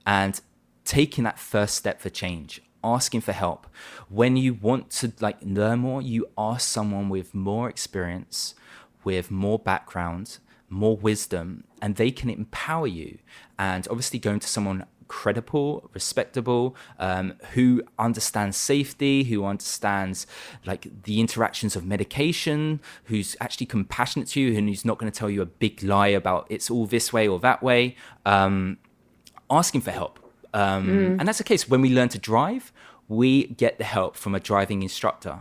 [0.06, 0.40] and
[0.84, 2.60] taking that first step for change.
[2.82, 3.66] Asking for help.
[4.10, 8.54] When you want to like learn more, you ask someone with more experience,
[9.04, 10.36] with more background,
[10.68, 13.18] more wisdom, and they can empower you.
[13.58, 20.26] And obviously, going to someone credible, respectable, um, who understands safety, who understands
[20.64, 25.18] like the interactions of medication, who's actually compassionate to you, and who's not going to
[25.18, 27.96] tell you a big lie about it's all this way or that way.
[28.24, 28.78] Um,
[29.50, 30.18] asking for help.
[30.52, 31.16] Um, mm.
[31.18, 32.72] And that's the case when we learn to drive,
[33.08, 35.40] we get the help from a driving instructor.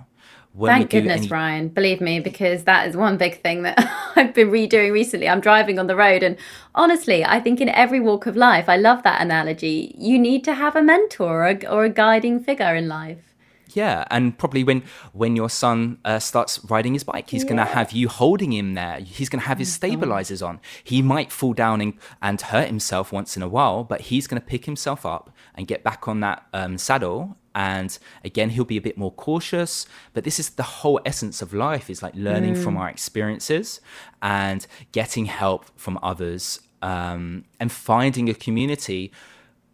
[0.61, 1.27] Thank goodness, any...
[1.27, 1.67] Ryan.
[1.69, 3.75] Believe me, because that is one big thing that
[4.15, 5.27] I've been redoing recently.
[5.27, 6.37] I'm driving on the road, and
[6.75, 9.95] honestly, I think in every walk of life, I love that analogy.
[9.97, 13.33] You need to have a mentor or a, or a guiding figure in life.
[13.69, 17.49] Yeah, and probably when when your son uh, starts riding his bike, he's yeah.
[17.49, 18.99] going to have you holding him there.
[18.99, 20.59] He's going to have his oh stabilizers on.
[20.83, 24.39] He might fall down and, and hurt himself once in a while, but he's going
[24.39, 28.77] to pick himself up and get back on that um, saddle and again he'll be
[28.77, 32.55] a bit more cautious but this is the whole essence of life is like learning
[32.55, 32.63] mm.
[32.63, 33.79] from our experiences
[34.21, 39.11] and getting help from others um, and finding a community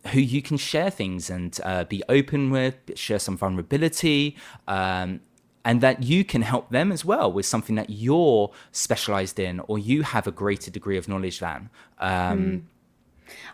[0.07, 4.35] who you can share things and uh, be open with share some vulnerability
[4.67, 5.21] um,
[5.65, 9.77] and that you can help them as well with something that you're specialized in or
[9.77, 12.61] you have a greater degree of knowledge than um, mm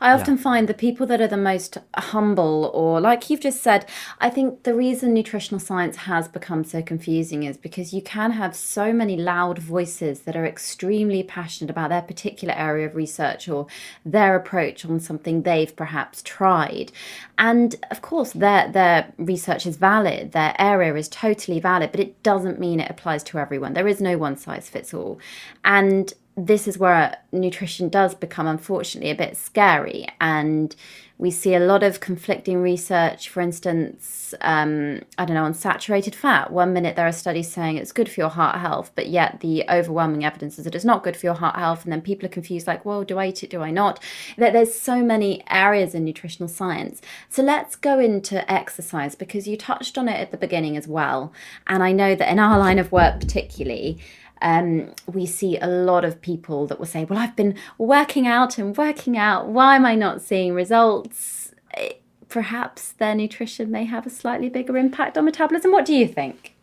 [0.02, 0.42] I often yeah.
[0.42, 3.86] find the people that are the most humble, or like you've just said,
[4.20, 8.56] I think the reason nutritional science has become so confusing is because you can have
[8.56, 13.68] so many loud voices that are extremely passionate about their particular area of research or
[14.06, 16.92] their approach on something they've perhaps tried.
[17.38, 22.22] And of course, their, their research is valid, their area is totally valid, but it
[22.24, 23.74] doesn't mean it applies to everyone.
[23.74, 25.20] There is no one size fits all.
[25.64, 30.06] And this is where nutrition does become, unfortunately, a bit scary.
[30.20, 30.76] And
[31.18, 36.14] we see a lot of conflicting research, for instance, um, I don't know, on saturated
[36.14, 36.52] fat.
[36.52, 39.64] One minute there are studies saying it's good for your heart health, but yet the
[39.70, 41.86] overwhelming evidence is that it's not good for your heart health.
[41.86, 43.50] And then people are confused, like, well, do I eat it?
[43.50, 44.04] Do I not?
[44.38, 47.02] that There's so many areas in nutritional science.
[47.30, 51.32] So let's go into exercise because you touched on it at the beginning as well.
[51.66, 54.00] And I know that in our line of work, particularly,
[54.42, 58.58] um, we see a lot of people that will say, Well, I've been working out
[58.58, 59.48] and working out.
[59.48, 61.54] Why am I not seeing results?
[61.76, 61.94] Eh,
[62.30, 65.72] perhaps their nutrition may have a slightly bigger impact on metabolism.
[65.72, 66.56] What do you think?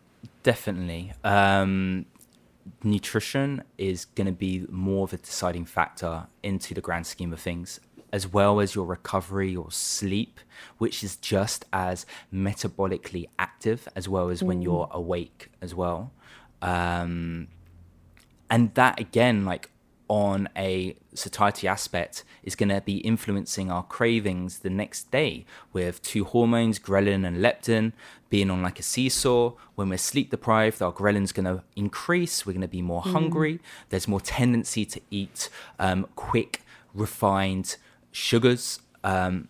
[0.42, 1.12] Definitely.
[1.24, 2.06] Um,
[2.82, 7.40] nutrition is going to be more of a deciding factor into the grand scheme of
[7.40, 7.80] things
[8.12, 10.38] as well as your recovery or sleep,
[10.78, 14.48] which is just as metabolically active as well as mm.
[14.48, 16.12] when you're awake as well.
[16.60, 17.48] Um,
[18.52, 19.70] and that again like
[20.08, 26.02] on a satiety aspect is going to be influencing our cravings the next day with
[26.02, 27.92] two hormones ghrelin and leptin
[28.28, 29.52] being on like a seesaw.
[29.74, 32.44] When we're sleep deprived our ghrelin's going to increase.
[32.44, 33.12] We're going to be more mm.
[33.12, 33.60] hungry.
[33.88, 36.60] There's more tendency to eat um, quick
[36.92, 37.76] refined
[38.10, 38.80] sugars.
[39.02, 39.48] Um,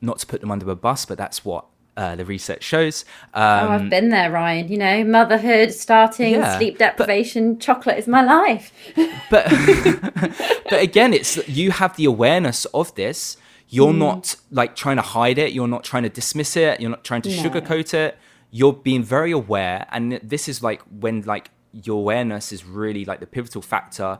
[0.00, 3.04] not to put them under a bus but that's what uh, the research shows.
[3.34, 4.68] Um, oh, I've um, been there, Ryan.
[4.68, 8.72] You know, motherhood, starting, yeah, sleep deprivation, but, chocolate is my life.
[9.30, 9.46] but
[10.70, 13.36] but again, it's you have the awareness of this.
[13.68, 13.98] You're mm.
[13.98, 15.52] not like trying to hide it.
[15.52, 16.80] You're not trying to dismiss it.
[16.80, 17.42] You're not trying to no.
[17.42, 18.18] sugarcoat it.
[18.50, 23.20] You're being very aware, and this is like when like your awareness is really like
[23.20, 24.18] the pivotal factor.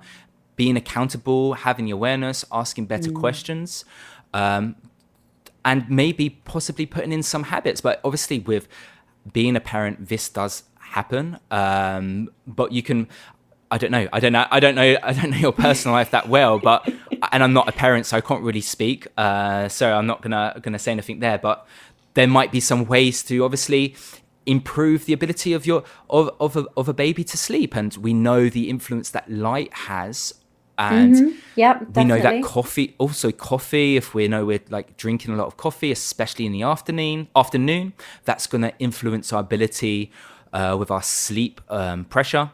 [0.57, 3.21] Being accountable, having the awareness, asking better mm.
[3.21, 3.85] questions.
[4.33, 4.77] Um,
[5.67, 7.83] and maybe possibly putting in some habits.
[7.83, 8.69] But obviously, with
[9.31, 11.39] being a parent, this does happen.
[11.51, 13.09] Um, but you can.
[13.69, 14.09] I don't know.
[14.13, 14.47] I don't know.
[14.49, 14.97] I don't know.
[15.03, 16.89] I don't know your personal life that well, but
[17.33, 19.09] and I'm not a parent, so I can't really speak.
[19.19, 21.37] Uh, so I'm not gonna gonna say anything there.
[21.37, 21.67] But
[22.15, 23.97] there might be some ways to obviously
[24.47, 28.15] improve the ability of your of of a, of a baby to sleep, and we
[28.15, 30.33] know the influence that light has
[30.79, 31.39] and mm-hmm.
[31.57, 35.47] yep, we know that coffee also coffee if we know we're like drinking a lot
[35.47, 37.93] of coffee especially in the afternoon afternoon
[38.25, 40.11] that's going to influence our ability
[40.53, 42.51] uh, with our sleep um, pressure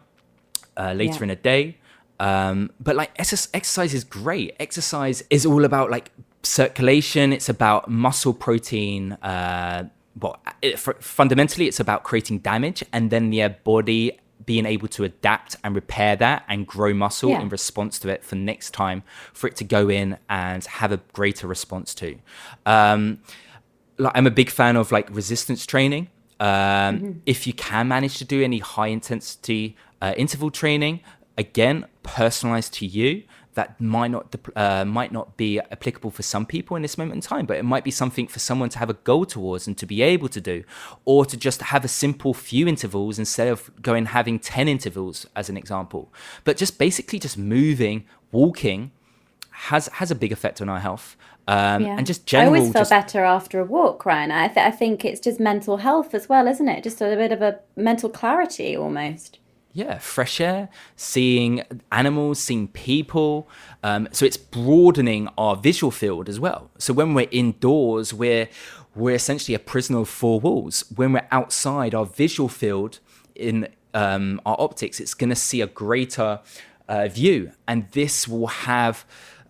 [0.77, 1.23] uh, later yeah.
[1.23, 1.77] in the day
[2.21, 6.11] um, but like exercise is great exercise is all about like
[6.45, 9.85] circulation it's about muscle protein uh,
[10.21, 14.19] well, it, fundamentally, it's about creating damage, and then the body
[14.53, 17.41] being able to adapt and repair that and grow muscle yeah.
[17.41, 20.99] in response to it for next time for it to go in and have a
[21.15, 22.19] greater response to.
[22.67, 23.23] Um,
[23.97, 26.09] like I'm a big fan of like resistance training.
[26.39, 27.11] Um, mm-hmm.
[27.25, 31.01] If you can manage to do any high intensity uh, interval training,
[31.39, 33.23] again, personalized to you
[33.55, 37.21] that might not uh, might not be applicable for some people in this moment in
[37.21, 39.87] time, but it might be something for someone to have a goal towards and to
[39.87, 40.65] be able to do,
[41.05, 45.49] or to just have a simple few intervals instead of going having ten intervals as
[45.49, 46.13] an example.
[46.45, 48.91] But just basically just moving, walking,
[49.51, 51.17] has has a big effect on our health.
[51.49, 51.97] Um, Yeah.
[51.99, 52.55] And just general.
[52.55, 54.31] I always feel just- better after a walk, Ryan.
[54.31, 56.85] I, th- I think it's just mental health as well, isn't it?
[56.85, 59.39] Just a bit of a mental clarity almost.
[59.73, 63.49] Yeah, fresh air, seeing animals, seeing people.
[63.83, 66.71] Um, so it's broadening our visual field as well.
[66.79, 68.49] So when we're indoors, we're
[68.95, 70.85] we're essentially a prisoner of four walls.
[70.95, 72.99] When we're outside, our visual field
[73.35, 76.41] in um, our optics, it's going to see a greater
[76.89, 79.05] uh, view, and this will have.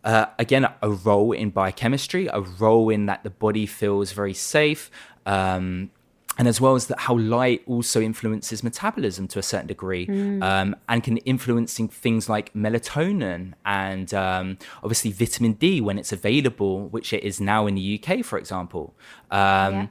[0.05, 4.91] Uh, again, a role in biochemistry, a role in that the body feels very safe,
[5.27, 5.93] um,
[6.39, 10.07] and as well as that how light also influences metabolism to a certain degree
[10.41, 16.89] um, and can influencing things like melatonin and um, obviously vitamin d when it's available
[16.89, 18.95] which it is now in the uk for example.
[19.31, 19.87] Um, Yeah.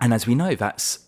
[0.00, 1.00] and as we know that's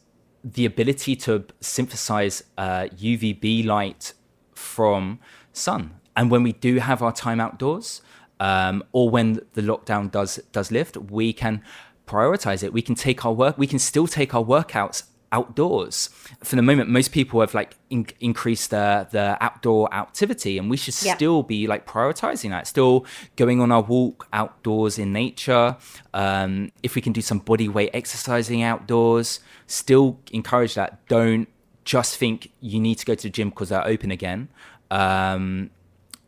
[0.57, 4.12] the ability to synthesize uh, uvb light
[4.55, 5.18] from
[5.53, 5.83] sun.
[6.16, 8.01] And when we do have our time outdoors
[8.41, 11.62] um, or when the lockdown does does lift we can
[12.07, 15.02] prioritize it we can take our work we can still take our workouts
[15.32, 16.09] outdoors.
[16.42, 20.76] For the moment most people have like in- increased the the outdoor activity and we
[20.76, 21.16] should Yeah.
[21.16, 22.68] still be like prioritizing that.
[22.68, 23.04] Still
[23.34, 25.76] going on our walk outdoors in nature
[26.14, 29.40] um, if we can do some body weight exercising outdoors.
[29.66, 31.04] Still encourage that.
[31.09, 31.48] Don't
[31.84, 34.48] just think you need to go to the gym because they're open again.
[34.92, 35.70] Um,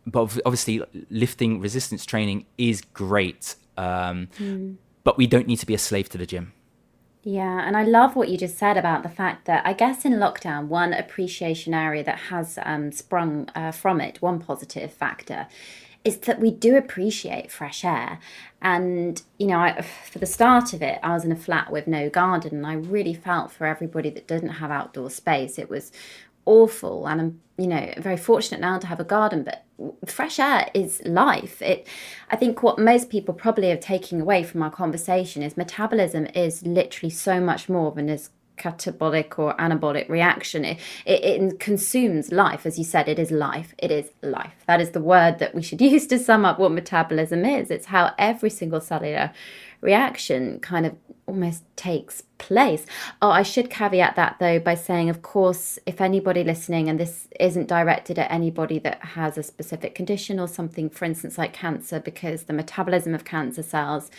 [0.06, 3.54] but obviously lifting resistance training is great.
[3.76, 4.28] Um,
[5.08, 6.52] but we don't need to be a slave to the gym
[7.22, 10.12] Yeah, and I love what you just said about the fact that I guess in
[10.12, 15.46] lockdown, one appreciation area that has um, sprung uh, from it, one positive factor,
[16.04, 18.18] is that we do appreciate fresh air.
[18.60, 19.80] And, you know, I,
[20.12, 22.74] for the start of it, I was in a flat with no garden, and I
[22.74, 25.58] really felt for everybody that didn't have outdoor space.
[25.58, 25.90] It was
[26.48, 27.06] awful.
[27.06, 29.64] And I'm, you know, very fortunate now to have a garden, but
[30.06, 31.60] fresh air is life.
[31.60, 31.86] It,
[32.30, 36.66] I think what most people probably are taking away from our conversation is metabolism is
[36.66, 40.64] literally so much more than this catabolic or anabolic reaction.
[40.64, 42.66] It, it, it consumes life.
[42.66, 43.74] As you said, it is life.
[43.78, 44.64] It is life.
[44.66, 47.70] That is the word that we should use to sum up what metabolism is.
[47.70, 49.32] It's how every single cellular
[49.80, 50.96] reaction kind of
[51.28, 52.86] almost takes place.
[53.20, 57.28] Oh, I should caveat that though by saying, of course, if anybody listening, and this
[57.38, 62.00] isn't directed at anybody that has a specific condition or something, for instance, like cancer,
[62.00, 64.10] because the metabolism of cancer cells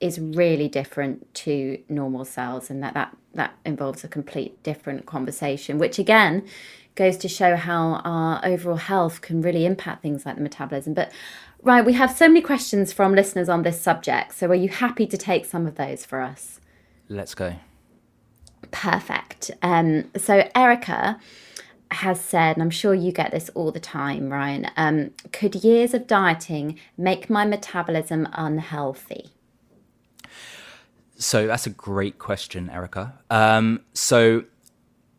[0.00, 5.78] is really different to normal cells, and that that, that involves a complete different conversation,
[5.78, 6.46] which again
[6.94, 10.94] goes to show how our overall health can really impact things like the metabolism.
[10.94, 11.12] But
[11.62, 14.34] right, we have so many questions from listeners on this subject.
[14.34, 16.60] So are you happy to take some of those for us?
[17.10, 17.54] let's go
[18.70, 19.50] Perfect.
[19.62, 21.18] Um, so Erica
[21.90, 24.70] has said, and I'm sure you get this all the time, Ryan.
[24.76, 29.30] Um, could years of dieting make my metabolism unhealthy?
[31.16, 33.18] So that's a great question, Erica.
[33.30, 34.44] Um, so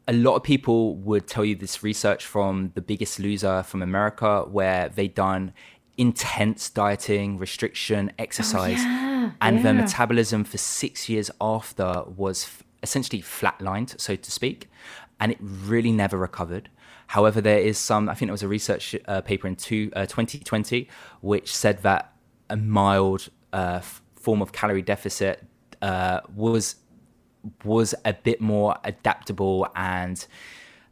[0.07, 4.43] a lot of people would tell you this research from The Biggest Loser from America,
[4.43, 5.53] where they done
[5.99, 13.21] intense dieting, restriction, exercise, yeah, and their metabolism for six years after was f- essentially
[13.21, 14.69] flatlined, so to speak,
[15.19, 16.69] and it really never recovered.
[17.07, 20.05] However, there is some, I think there was a research uh, paper in two, uh,
[20.05, 20.87] 2020
[21.21, 22.13] which said that
[22.49, 25.45] a mild uh, f- form of calorie deficit
[25.81, 26.75] uh, was
[27.63, 30.25] was a bit more adaptable and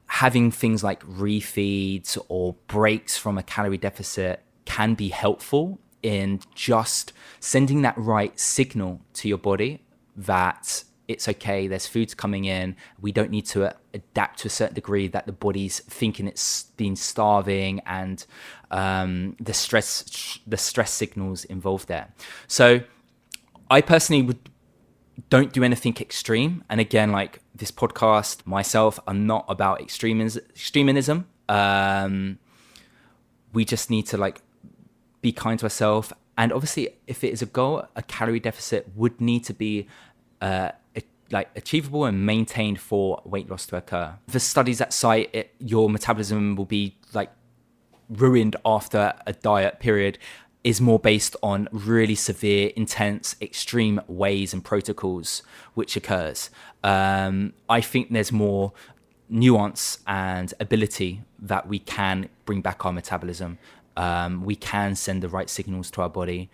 [0.08, 7.14] having things like refeeds or breaks from a calorie deficit can be helpful in just
[7.40, 9.82] sending that right signal to your body
[10.16, 14.50] that it's okay there's foods coming in we don't need to uh, adapt to a
[14.50, 18.26] certain degree that the body's thinking it's been starving and
[18.72, 22.14] um, the stress the stress signals involved there
[22.48, 22.82] so
[23.72, 24.40] i personally would
[25.30, 26.64] don't do anything extreme.
[26.70, 30.44] And again, like this podcast, myself, I'm not about extremism.
[30.50, 31.28] extremism.
[31.50, 32.40] Um,
[33.54, 34.42] we just need to like
[35.30, 36.08] be kind to ourselves.
[36.42, 39.88] And obviously, if it is a goal, a calorie deficit would need to be
[40.42, 40.70] uh,
[41.32, 44.16] like achievable and maintained for weight loss to occur.
[44.28, 47.32] The studies that cite it, your metabolism will be like
[48.10, 50.18] ruined after a diet period
[50.64, 55.44] is more based on really severe, intense, extreme ways and protocols
[55.76, 56.50] which occurs.
[56.84, 58.74] Um, I think there's more
[59.30, 63.58] nuance and ability that we can bring back our metabolism.
[63.98, 66.50] Um, we can send the right signals to our body.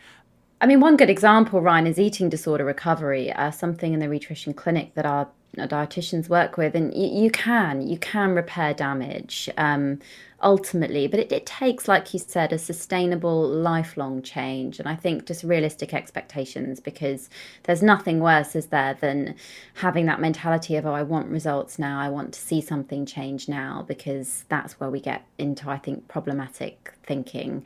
[0.62, 4.54] I mean, one good example, Ryan, is eating disorder recovery, uh, something in the Rhitrition
[4.54, 5.28] Clinic that our
[5.58, 6.76] dietitians work with.
[6.76, 9.50] And you, you can, you can repair damage.
[9.58, 10.00] Um,
[10.44, 11.08] ultimately.
[11.08, 14.80] But it, it takes, like you said, a sustainable, lifelong change.
[14.80, 17.30] And I think just realistic expectations because
[17.64, 19.36] there's nothing worse, is there, than
[19.76, 22.00] having that mentality of, oh, I want results now.
[22.00, 26.08] I want to see something change now because that's where we get into, I think,
[26.08, 27.64] problematic thinking.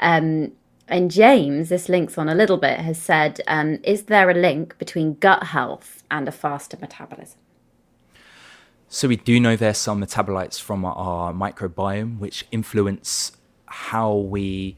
[0.00, 0.52] Um,
[0.88, 4.78] and James, this links on a little bit, has said, um, is there a link
[4.78, 7.38] between gut health and a faster metabolism?
[8.88, 13.32] So we do know there's some metabolites from our microbiome which influence
[13.66, 14.76] how we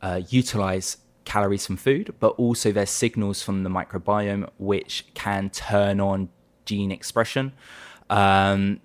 [0.00, 5.98] uh, utilize calories from food, but also there's signals from the microbiome which can turn
[6.00, 6.28] on
[6.66, 7.52] gene expression.
[8.08, 8.80] Um,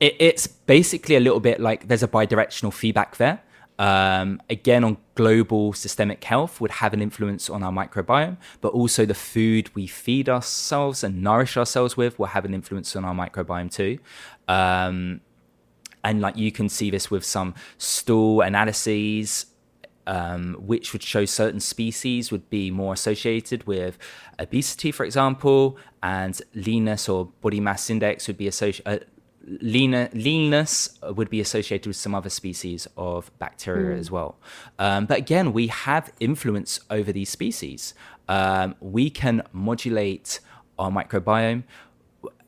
[0.00, 3.42] it, it's basically a little bit like there's a bidirectional feedback there
[3.78, 9.04] um, again on global systemic health would have an influence on our microbiome, but also
[9.04, 13.14] the food we feed ourselves and nourish ourselves with will have an influence on our
[13.14, 13.98] microbiome too.
[14.46, 15.20] Um,
[16.04, 19.46] and like you can see this with some stool analyses,
[20.06, 23.98] um, which would show certain species would be more associated with
[24.38, 29.02] obesity, for example, and leanness or body mass index would be associated.
[29.02, 29.04] Uh,
[29.46, 33.98] leaner, leanness would be associated with some other species of bacteria mm.
[33.98, 34.36] as well.
[34.78, 37.94] Um, but again, we have influence over these species.
[38.28, 40.40] Um, we can modulate
[40.78, 41.64] our microbiome.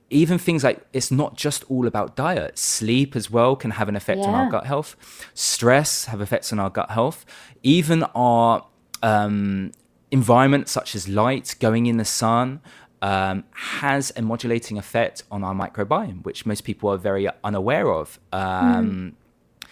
[0.09, 2.59] Even things like it's not just all about diet.
[2.59, 4.29] Sleep as well can have an effect yeah.
[4.29, 4.97] on our gut health.
[5.35, 7.27] Stress have effects on our gut health.
[7.63, 8.65] Even our
[9.03, 9.73] um,
[10.11, 12.61] environment, such as light, going in the sun,
[13.03, 18.19] um, has a modulating effect on our microbiome, which most people are very unaware of.
[18.33, 19.15] Um,
[19.63, 19.69] mm.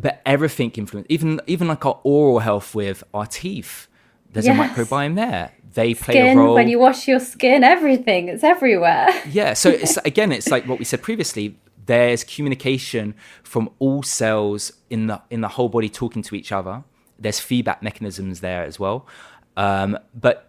[0.00, 3.88] But everything influences, even even like our oral health with our teeth.
[4.30, 4.58] There's yes.
[4.58, 5.52] a microbiome there.
[5.72, 7.64] They play skin, a role when you wash your skin.
[7.64, 9.08] Everything, it's everywhere.
[9.30, 9.54] yeah.
[9.54, 11.58] So it's again, it's like what we said previously.
[11.86, 16.84] There's communication from all cells in the in the whole body talking to each other.
[17.18, 19.06] There's feedback mechanisms there as well.
[19.56, 20.45] Um, but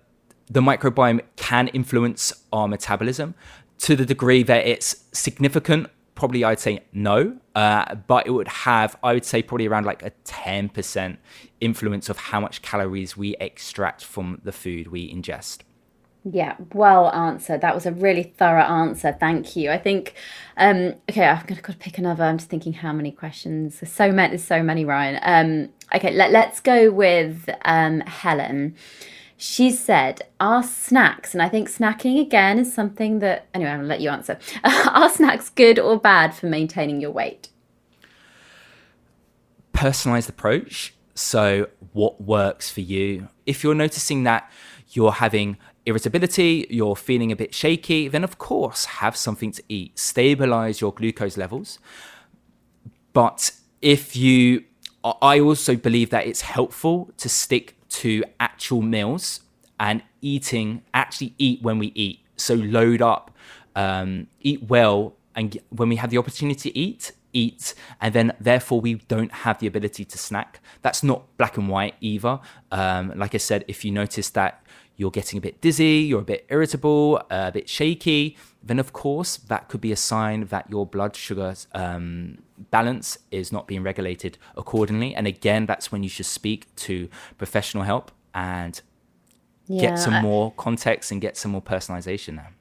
[0.49, 3.35] the microbiome can influence our metabolism
[3.79, 5.89] to the degree that it's significant.
[6.15, 10.01] Probably, I'd say no, uh, but it would have, I would say, probably around like
[10.01, 11.17] a 10%
[11.61, 15.59] influence of how much calories we extract from the food we ingest.
[16.23, 17.61] Yeah, well answered.
[17.61, 19.15] That was a really thorough answer.
[19.17, 19.69] Thank you.
[19.69, 20.15] I think,
[20.57, 22.23] um, okay, I've got to pick another.
[22.23, 23.79] I'm just thinking how many questions.
[23.79, 24.29] There's so many.
[24.29, 25.19] There's so many, Ryan.
[25.21, 28.75] Um, okay, let, let's go with um, Helen
[29.37, 33.87] she said, Are snacks, and I think snacking again is something that, anyway, I'm gonna
[33.87, 34.39] let you answer.
[34.63, 37.49] Are snacks good or bad for maintaining your weight?
[39.73, 40.95] Personalized approach.
[41.13, 43.29] So, what works for you?
[43.45, 44.51] If you're noticing that
[44.89, 49.97] you're having irritability, you're feeling a bit shaky, then of course have something to eat.
[49.99, 51.77] Stabilize your glucose levels.
[53.13, 54.63] But if you,
[55.03, 59.41] I also believe that it's helpful to stick to actual meals
[59.79, 62.19] and eating, actually eat when we eat.
[62.35, 63.31] So load up,
[63.75, 68.81] um, eat well, and when we have the opportunity to eat, eat, and then therefore
[68.81, 70.59] we don't have the ability to snack.
[70.81, 72.39] That's not black and white either.
[72.71, 74.63] Um, like I said, if you notice that
[74.97, 79.37] you're getting a bit dizzy, you're a bit irritable, a bit shaky, then of course
[79.37, 82.39] that could be a sign that your blood sugar um,
[82.71, 85.15] balance is not being regulated accordingly.
[85.15, 88.81] And again, that's when you should speak to professional help and
[89.67, 92.53] yeah, get some more context and get some more personalization there.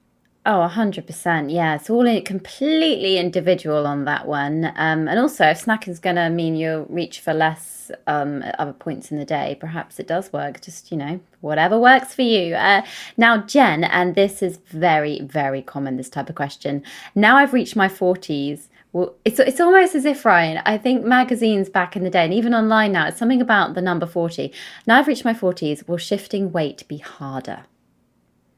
[0.49, 1.53] Oh, 100%.
[1.53, 4.67] Yeah, it's all completely individual on that one.
[4.77, 8.55] Um, and also, if snacking is going to mean you'll reach for less um, at
[8.61, 10.61] other points in the day, perhaps it does work.
[10.61, 12.55] Just, you know, whatever works for you.
[12.55, 12.83] Uh,
[13.17, 16.85] now, Jen, and this is very, very common, this type of question.
[17.17, 18.69] Now I've reached my 40s.
[18.93, 22.33] Well, it's, it's almost as if, Ryan, I think magazines back in the day, and
[22.33, 24.53] even online now, it's something about the number 40.
[24.87, 25.89] Now I've reached my 40s.
[25.89, 27.65] Will shifting weight be harder?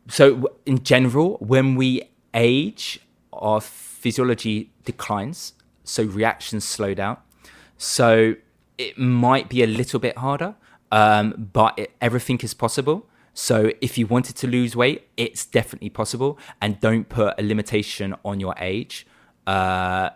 [0.09, 2.02] So in general, when we
[2.34, 3.00] age,
[3.32, 5.52] our physiology declines,
[5.84, 7.18] so reactions slow down.
[7.76, 8.34] So
[8.76, 10.54] it might be a little bit harder,
[10.90, 13.06] um, but it, everything is possible.
[13.34, 18.14] So if you wanted to lose weight, it's definitely possible, and don't put a limitation
[18.24, 19.06] on your age.
[19.46, 20.11] Uh,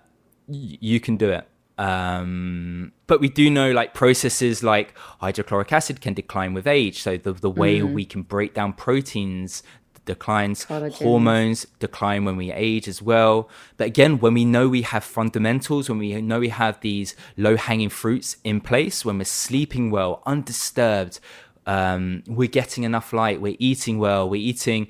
[0.48, 1.46] you can do it.
[1.78, 7.00] Um, but we do know like processes like hydrochloric acid can decline with age.
[7.02, 7.94] So the, the way mm-hmm.
[7.94, 9.62] we can break down proteins
[10.04, 10.64] declines.
[10.64, 13.48] Hormones decline when we age as well.
[13.76, 17.56] But again, when we know we have fundamentals, when we know we have these low
[17.56, 21.20] hanging fruits in place, when we're sleeping well, undisturbed,
[21.66, 24.88] um, we're getting enough light, we're eating well, we're eating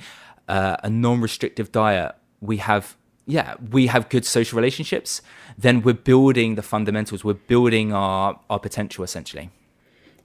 [0.48, 5.22] uh, a non-restrictive diet, we have yeah, we have good social relationships,
[5.56, 9.50] then we're building the fundamentals, we're building our our potential essentially.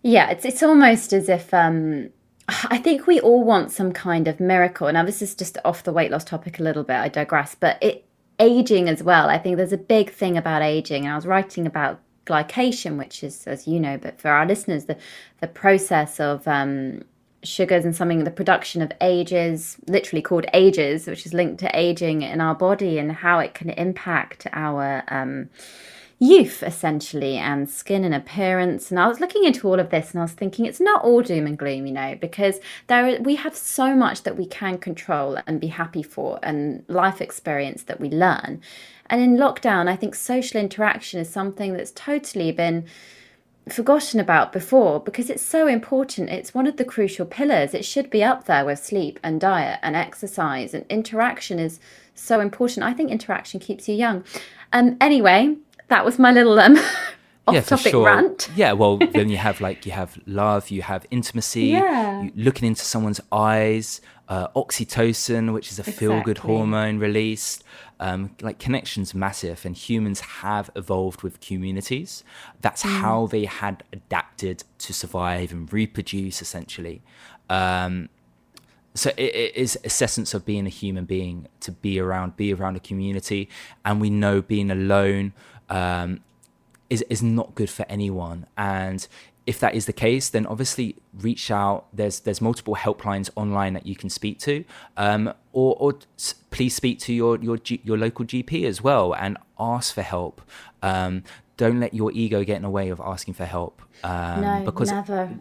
[0.01, 2.09] Yeah, it's it's almost as if um
[2.69, 4.91] I think we all want some kind of miracle.
[4.91, 7.81] Now this is just off the weight loss topic a little bit, I digress, but
[7.81, 8.05] it
[8.39, 9.29] aging as well.
[9.29, 13.23] I think there's a big thing about aging and I was writing about glycation, which
[13.23, 14.97] is, as you know, but for our listeners, the
[15.39, 17.03] the process of um,
[17.43, 22.21] sugars and something the production of ages, literally called ages, which is linked to aging
[22.21, 25.49] in our body and how it can impact our um,
[26.19, 30.19] youth essentially and skin and appearance and i was looking into all of this and
[30.19, 33.55] i was thinking it's not all doom and gloom you know because there we have
[33.55, 38.09] so much that we can control and be happy for and life experience that we
[38.09, 38.59] learn
[39.09, 42.85] and in lockdown, I think social interaction is something that's totally been
[43.69, 46.29] forgotten about before because it's so important.
[46.29, 47.73] It's one of the crucial pillars.
[47.73, 51.79] It should be up there with sleep and diet and exercise, and interaction is
[52.15, 52.85] so important.
[52.85, 54.23] I think interaction keeps you young.
[54.73, 55.55] Um, anyway,
[55.87, 56.77] that was my little um,
[57.47, 58.05] off-topic yeah, sure.
[58.05, 58.49] rant.
[58.55, 62.27] Yeah, well, then you have like you have love, you have intimacy, yeah.
[62.35, 66.07] looking into someone's eyes, uh, oxytocin, which is a exactly.
[66.07, 67.63] feel-good hormone released.
[67.99, 72.23] Um, like connections massive, and humans have evolved with communities.
[72.61, 72.99] That's mm.
[72.99, 77.01] how they had adapted to survive and reproduce, essentially.
[77.49, 78.09] Um,
[78.93, 82.75] so it, it is essence of being a human being to be around, be around
[82.75, 83.49] a community,
[83.85, 85.33] and we know being alone
[85.69, 86.21] um,
[86.89, 88.47] is is not good for anyone.
[88.57, 89.07] And
[89.47, 91.87] if that is the case, then obviously reach out.
[91.93, 94.65] There's there's multiple helplines online that you can speak to,
[94.97, 95.93] um, or, or
[96.51, 100.41] please speak to your your G, your local GP as well and ask for help.
[100.81, 101.23] Um,
[101.55, 103.81] don't let your ego get in the way of asking for help.
[104.03, 105.39] Um, no, because never.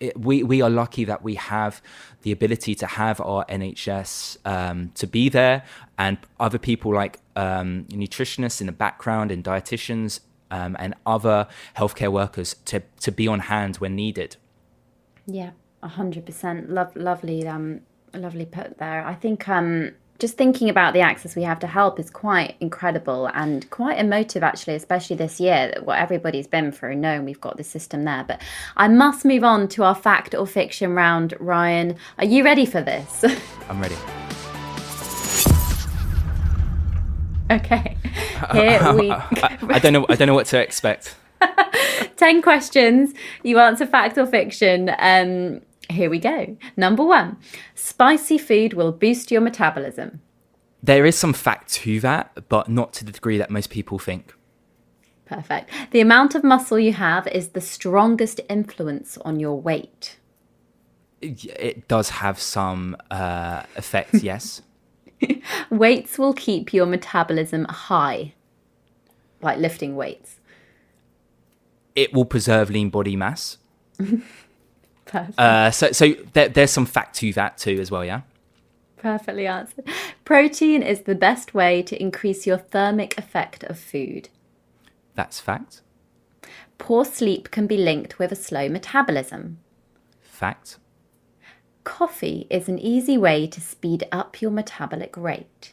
[0.00, 1.82] It, we we are lucky that we have
[2.22, 5.64] the ability to have our NHS um, to be there,
[5.96, 11.46] and other people like um, nutritionists in the background and dietitians um, and other
[11.76, 14.36] healthcare workers to, to be on hand when needed.
[15.26, 15.50] Yeah,
[15.82, 16.70] hundred percent.
[16.70, 17.82] Love, lovely, um,
[18.14, 19.04] lovely put there.
[19.06, 23.26] I think um, just thinking about the access we have to help is quite incredible
[23.34, 25.72] and quite emotive, actually, especially this year.
[25.84, 28.24] What everybody's been through, knowing we've got the system there.
[28.26, 28.42] But
[28.76, 31.34] I must move on to our fact or fiction round.
[31.38, 33.24] Ryan, are you ready for this?
[33.68, 33.94] I'm ready.
[37.50, 37.96] Okay.
[38.52, 41.14] Here we I, I don't know I don't know what to expect.
[42.16, 43.14] 10 questions.
[43.44, 44.90] You answer fact or fiction.
[44.98, 46.56] Um, here we go.
[46.76, 47.36] Number one
[47.74, 50.20] spicy food will boost your metabolism.
[50.82, 54.34] There is some fact to that, but not to the degree that most people think.
[55.24, 55.70] Perfect.
[55.90, 60.18] The amount of muscle you have is the strongest influence on your weight.
[61.20, 64.62] It does have some uh, effect, yes.
[65.68, 68.34] weights will keep your metabolism high,
[69.42, 70.36] like lifting weights.
[71.96, 73.58] It will preserve lean body mass.
[75.14, 78.04] uh, so, so there, there's some fact to that too, as well.
[78.04, 78.22] Yeah.
[78.96, 79.88] Perfectly answered.
[80.24, 84.28] Protein is the best way to increase your thermic effect of food.
[85.14, 85.82] That's fact.
[86.78, 89.58] Poor sleep can be linked with a slow metabolism.
[90.20, 90.78] Fact
[91.88, 95.72] coffee is an easy way to speed up your metabolic rate.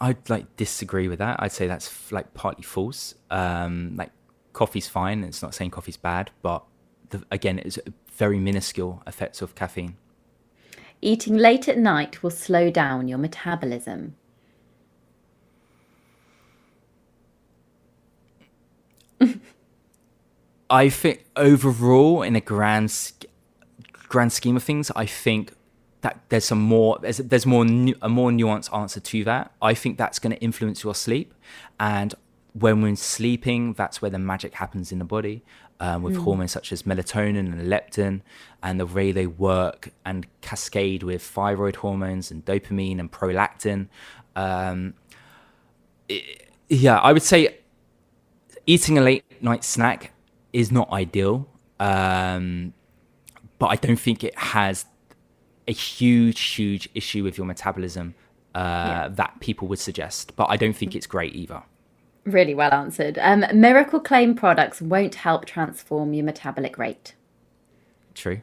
[0.00, 1.36] I'd like disagree with that.
[1.40, 3.14] I'd say that's like partly false.
[3.30, 4.12] Um, like
[4.54, 5.22] coffee's fine.
[5.24, 6.64] It's not saying coffee's bad, but
[7.10, 7.78] the, again, it's
[8.12, 9.96] very minuscule effects of caffeine.
[11.02, 14.16] Eating late at night will slow down your metabolism.
[20.70, 23.12] I think overall, in a grand
[24.08, 25.52] grand scheme of things, I think
[26.02, 29.52] that there's some more there's, there's more nu- a more nuanced answer to that.
[29.60, 31.34] I think that's going to influence your sleep,
[31.80, 32.14] and
[32.52, 35.42] when we're sleeping, that's where the magic happens in the body.
[35.82, 36.24] Um, with mm.
[36.24, 38.20] hormones such as melatonin and leptin,
[38.62, 43.88] and the way they work and cascade with thyroid hormones and dopamine and prolactin.
[44.36, 44.92] Um,
[46.06, 47.56] it, yeah, I would say
[48.66, 50.12] eating a late night snack
[50.52, 51.48] is not ideal.
[51.80, 52.74] Um,
[53.58, 54.86] but I don't think it has
[55.66, 58.14] a huge, huge issue with your metabolism
[58.54, 59.08] uh, yeah.
[59.12, 60.34] that people would suggest.
[60.36, 61.62] But I don't think it's great either.
[62.30, 63.18] Really well answered.
[63.20, 67.14] Um, miracle claim products won't help transform your metabolic rate.
[68.14, 68.42] True.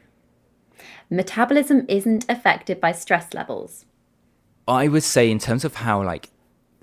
[1.10, 3.86] Metabolism isn't affected by stress levels.
[4.66, 6.30] I would say, in terms of how like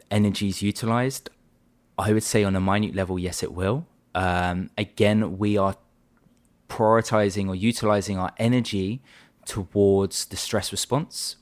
[0.10, 1.30] energy is utilized,
[1.98, 3.86] I would say on a minute level, yes, it will.
[4.16, 5.76] Um, again, we are
[6.70, 9.02] prioritizing or utilizing our energy
[9.46, 11.36] towards the stress response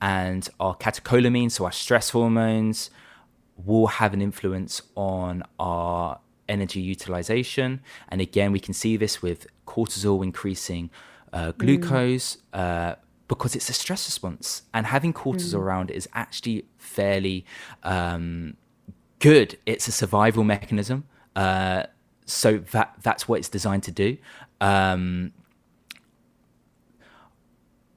[0.00, 2.90] and our catecholamines, so our stress hormones,
[3.64, 7.80] will have an influence on our energy utilization.
[8.08, 10.90] And again, we can see this with cortisol increasing
[11.32, 12.58] uh, glucose mm.
[12.58, 12.96] uh,
[13.28, 14.62] because it's a stress response.
[14.74, 15.62] And having cortisol mm.
[15.62, 17.46] around is actually fairly
[17.82, 18.56] um,
[19.20, 19.58] good.
[19.66, 21.04] It's a survival mechanism.
[21.36, 21.84] Uh,
[22.26, 24.16] so that that's what it's designed to do.
[24.60, 25.32] Um,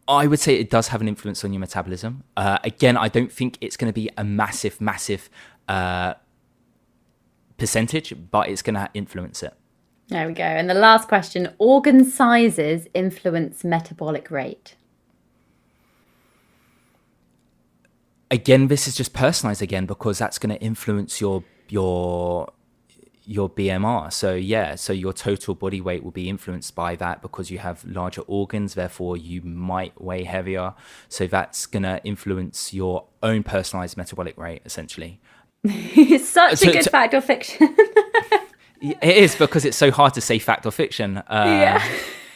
[0.08, 2.24] I would say it does have an influence on your metabolism.
[2.36, 5.30] Uh, again, I don't think it's going to be a massive, massive
[5.68, 6.14] uh,
[7.58, 9.54] percentage, but it's going to influence it.
[10.10, 10.44] There we go.
[10.44, 14.76] And the last question organ sizes influence metabolic rate.
[18.30, 22.52] Again, this is just personalized again because that's going to influence your your
[23.26, 24.12] your BMR.
[24.12, 27.84] So yeah, so your total body weight will be influenced by that because you have
[27.86, 30.74] larger organs, therefore you might weigh heavier.
[31.10, 35.22] So that's gonna influence your own personalized metabolic rate essentially.
[35.64, 37.76] It's such so, a good fact or fiction.
[38.82, 41.18] it is because it's so hard to say fact or fiction.
[41.18, 41.84] Uh, yeah.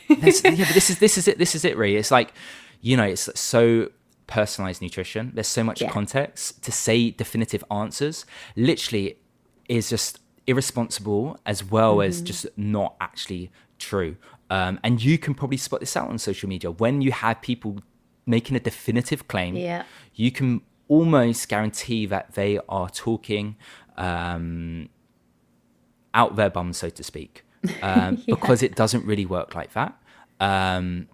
[0.09, 1.37] yeah, but this is this is it.
[1.37, 1.75] This is it.
[1.77, 2.33] Really, it's like
[2.81, 3.89] you know, it's so
[4.27, 5.31] personalized nutrition.
[5.33, 5.89] There's so much yeah.
[5.89, 8.25] context to say definitive answers.
[8.55, 9.17] Literally,
[9.67, 12.09] is just irresponsible as well mm-hmm.
[12.09, 14.15] as just not actually true.
[14.49, 17.79] Um, and you can probably spot this out on social media when you have people
[18.25, 19.55] making a definitive claim.
[19.55, 19.83] Yeah.
[20.15, 23.55] You can almost guarantee that they are talking
[23.97, 24.89] um,
[26.13, 27.43] out their bum, so to speak,
[27.81, 28.35] um, yeah.
[28.35, 29.97] because it doesn't really work like that.
[30.39, 31.07] Um,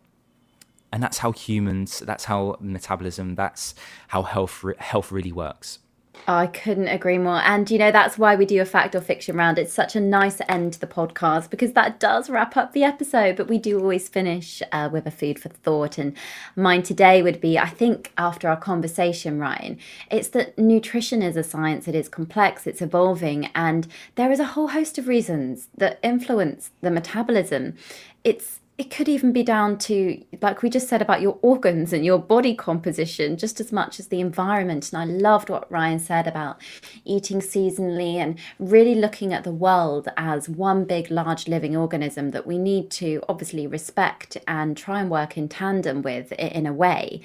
[0.91, 3.73] and that's how humans, that's how metabolism, that's
[4.09, 5.79] how health health really works.
[6.27, 7.41] I couldn't agree more.
[7.41, 9.57] And, you know, that's why we do a fact or fiction round.
[9.57, 13.35] It's such a nice end to the podcast because that does wrap up the episode.
[13.35, 15.97] But we do always finish uh, with a food for thought.
[15.97, 16.15] And
[16.55, 19.77] mine today would be I think after our conversation, Ryan,
[20.09, 21.87] it's that nutrition is a science.
[21.87, 23.47] It is complex, it's evolving.
[23.53, 27.75] And there is a whole host of reasons that influence the metabolism.
[28.23, 32.03] It's it could even be down to, like we just said about your organs and
[32.03, 34.91] your body composition, just as much as the environment.
[34.91, 36.59] And I loved what Ryan said about
[37.05, 42.47] eating seasonally and really looking at the world as one big, large living organism that
[42.47, 47.21] we need to obviously respect and try and work in tandem with in a way.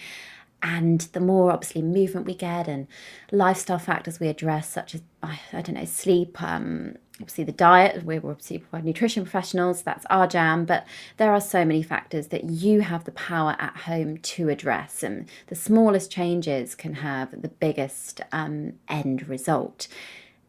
[0.63, 2.89] And the more obviously movement we get and
[3.31, 8.05] lifestyle factors we address, such as, I, I don't know, sleep, um, obviously the diet
[8.05, 12.45] we're obviously provide nutrition professionals that's our jam but there are so many factors that
[12.45, 17.49] you have the power at home to address and the smallest changes can have the
[17.49, 19.89] biggest um, end result.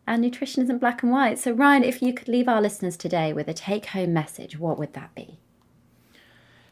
[0.05, 1.39] And nutrition isn't black and white.
[1.39, 4.77] So ryan if you could leave our listeners today with a take home message what
[4.77, 5.39] would that be?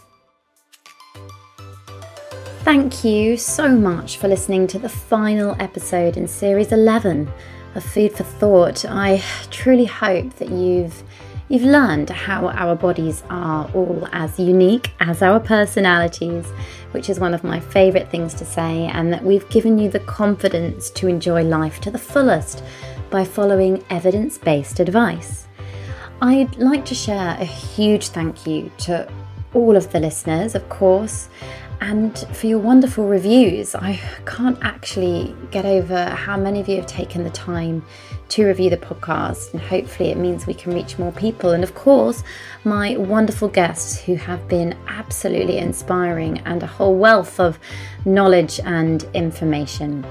[2.65, 7.31] Thank you so much for listening to the final episode in Series 11
[7.75, 8.87] of Food for Thought.
[8.87, 11.03] I truly hope that you've
[11.51, 16.47] you've learned how our bodies are all as unique as our personalities,
[16.93, 20.01] which is one of my favorite things to say, and that we've given you the
[20.01, 22.65] confidence to enjoy life to the fullest
[23.11, 25.49] by following evidence-based advice.
[26.23, 29.07] I'd like to share a huge thank you to
[29.53, 31.29] all of the listeners, of course,
[31.85, 33.75] and for your wonderful reviews.
[33.75, 37.85] I can't actually get over how many of you have taken the time
[38.31, 41.51] to review the podcast, and hopefully, it means we can reach more people.
[41.51, 42.25] And of course,
[42.65, 47.59] my wonderful guests who have been absolutely inspiring and a whole wealth of
[48.07, 50.07] knowledge and information.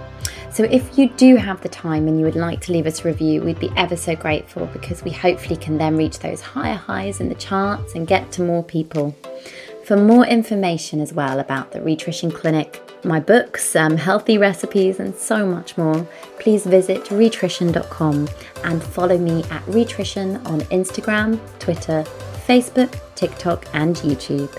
[0.51, 3.07] So, if you do have the time and you would like to leave us a
[3.07, 7.19] review, we'd be ever so grateful because we hopefully can then reach those higher highs
[7.19, 9.15] in the charts and get to more people.
[9.84, 15.13] For more information as well about the Rhitrition Clinic, my books, um, healthy recipes, and
[15.13, 16.07] so much more,
[16.39, 18.29] please visit Rhitrition.com
[18.63, 22.05] and follow me at Rhitrition on Instagram, Twitter,
[22.47, 24.57] Facebook, TikTok, and YouTube.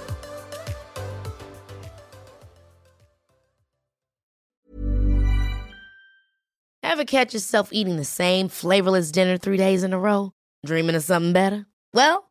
[6.82, 10.32] Ever catch yourself eating the same flavorless dinner three days in a row?
[10.66, 11.66] Dreaming of something better?
[11.94, 12.30] Well,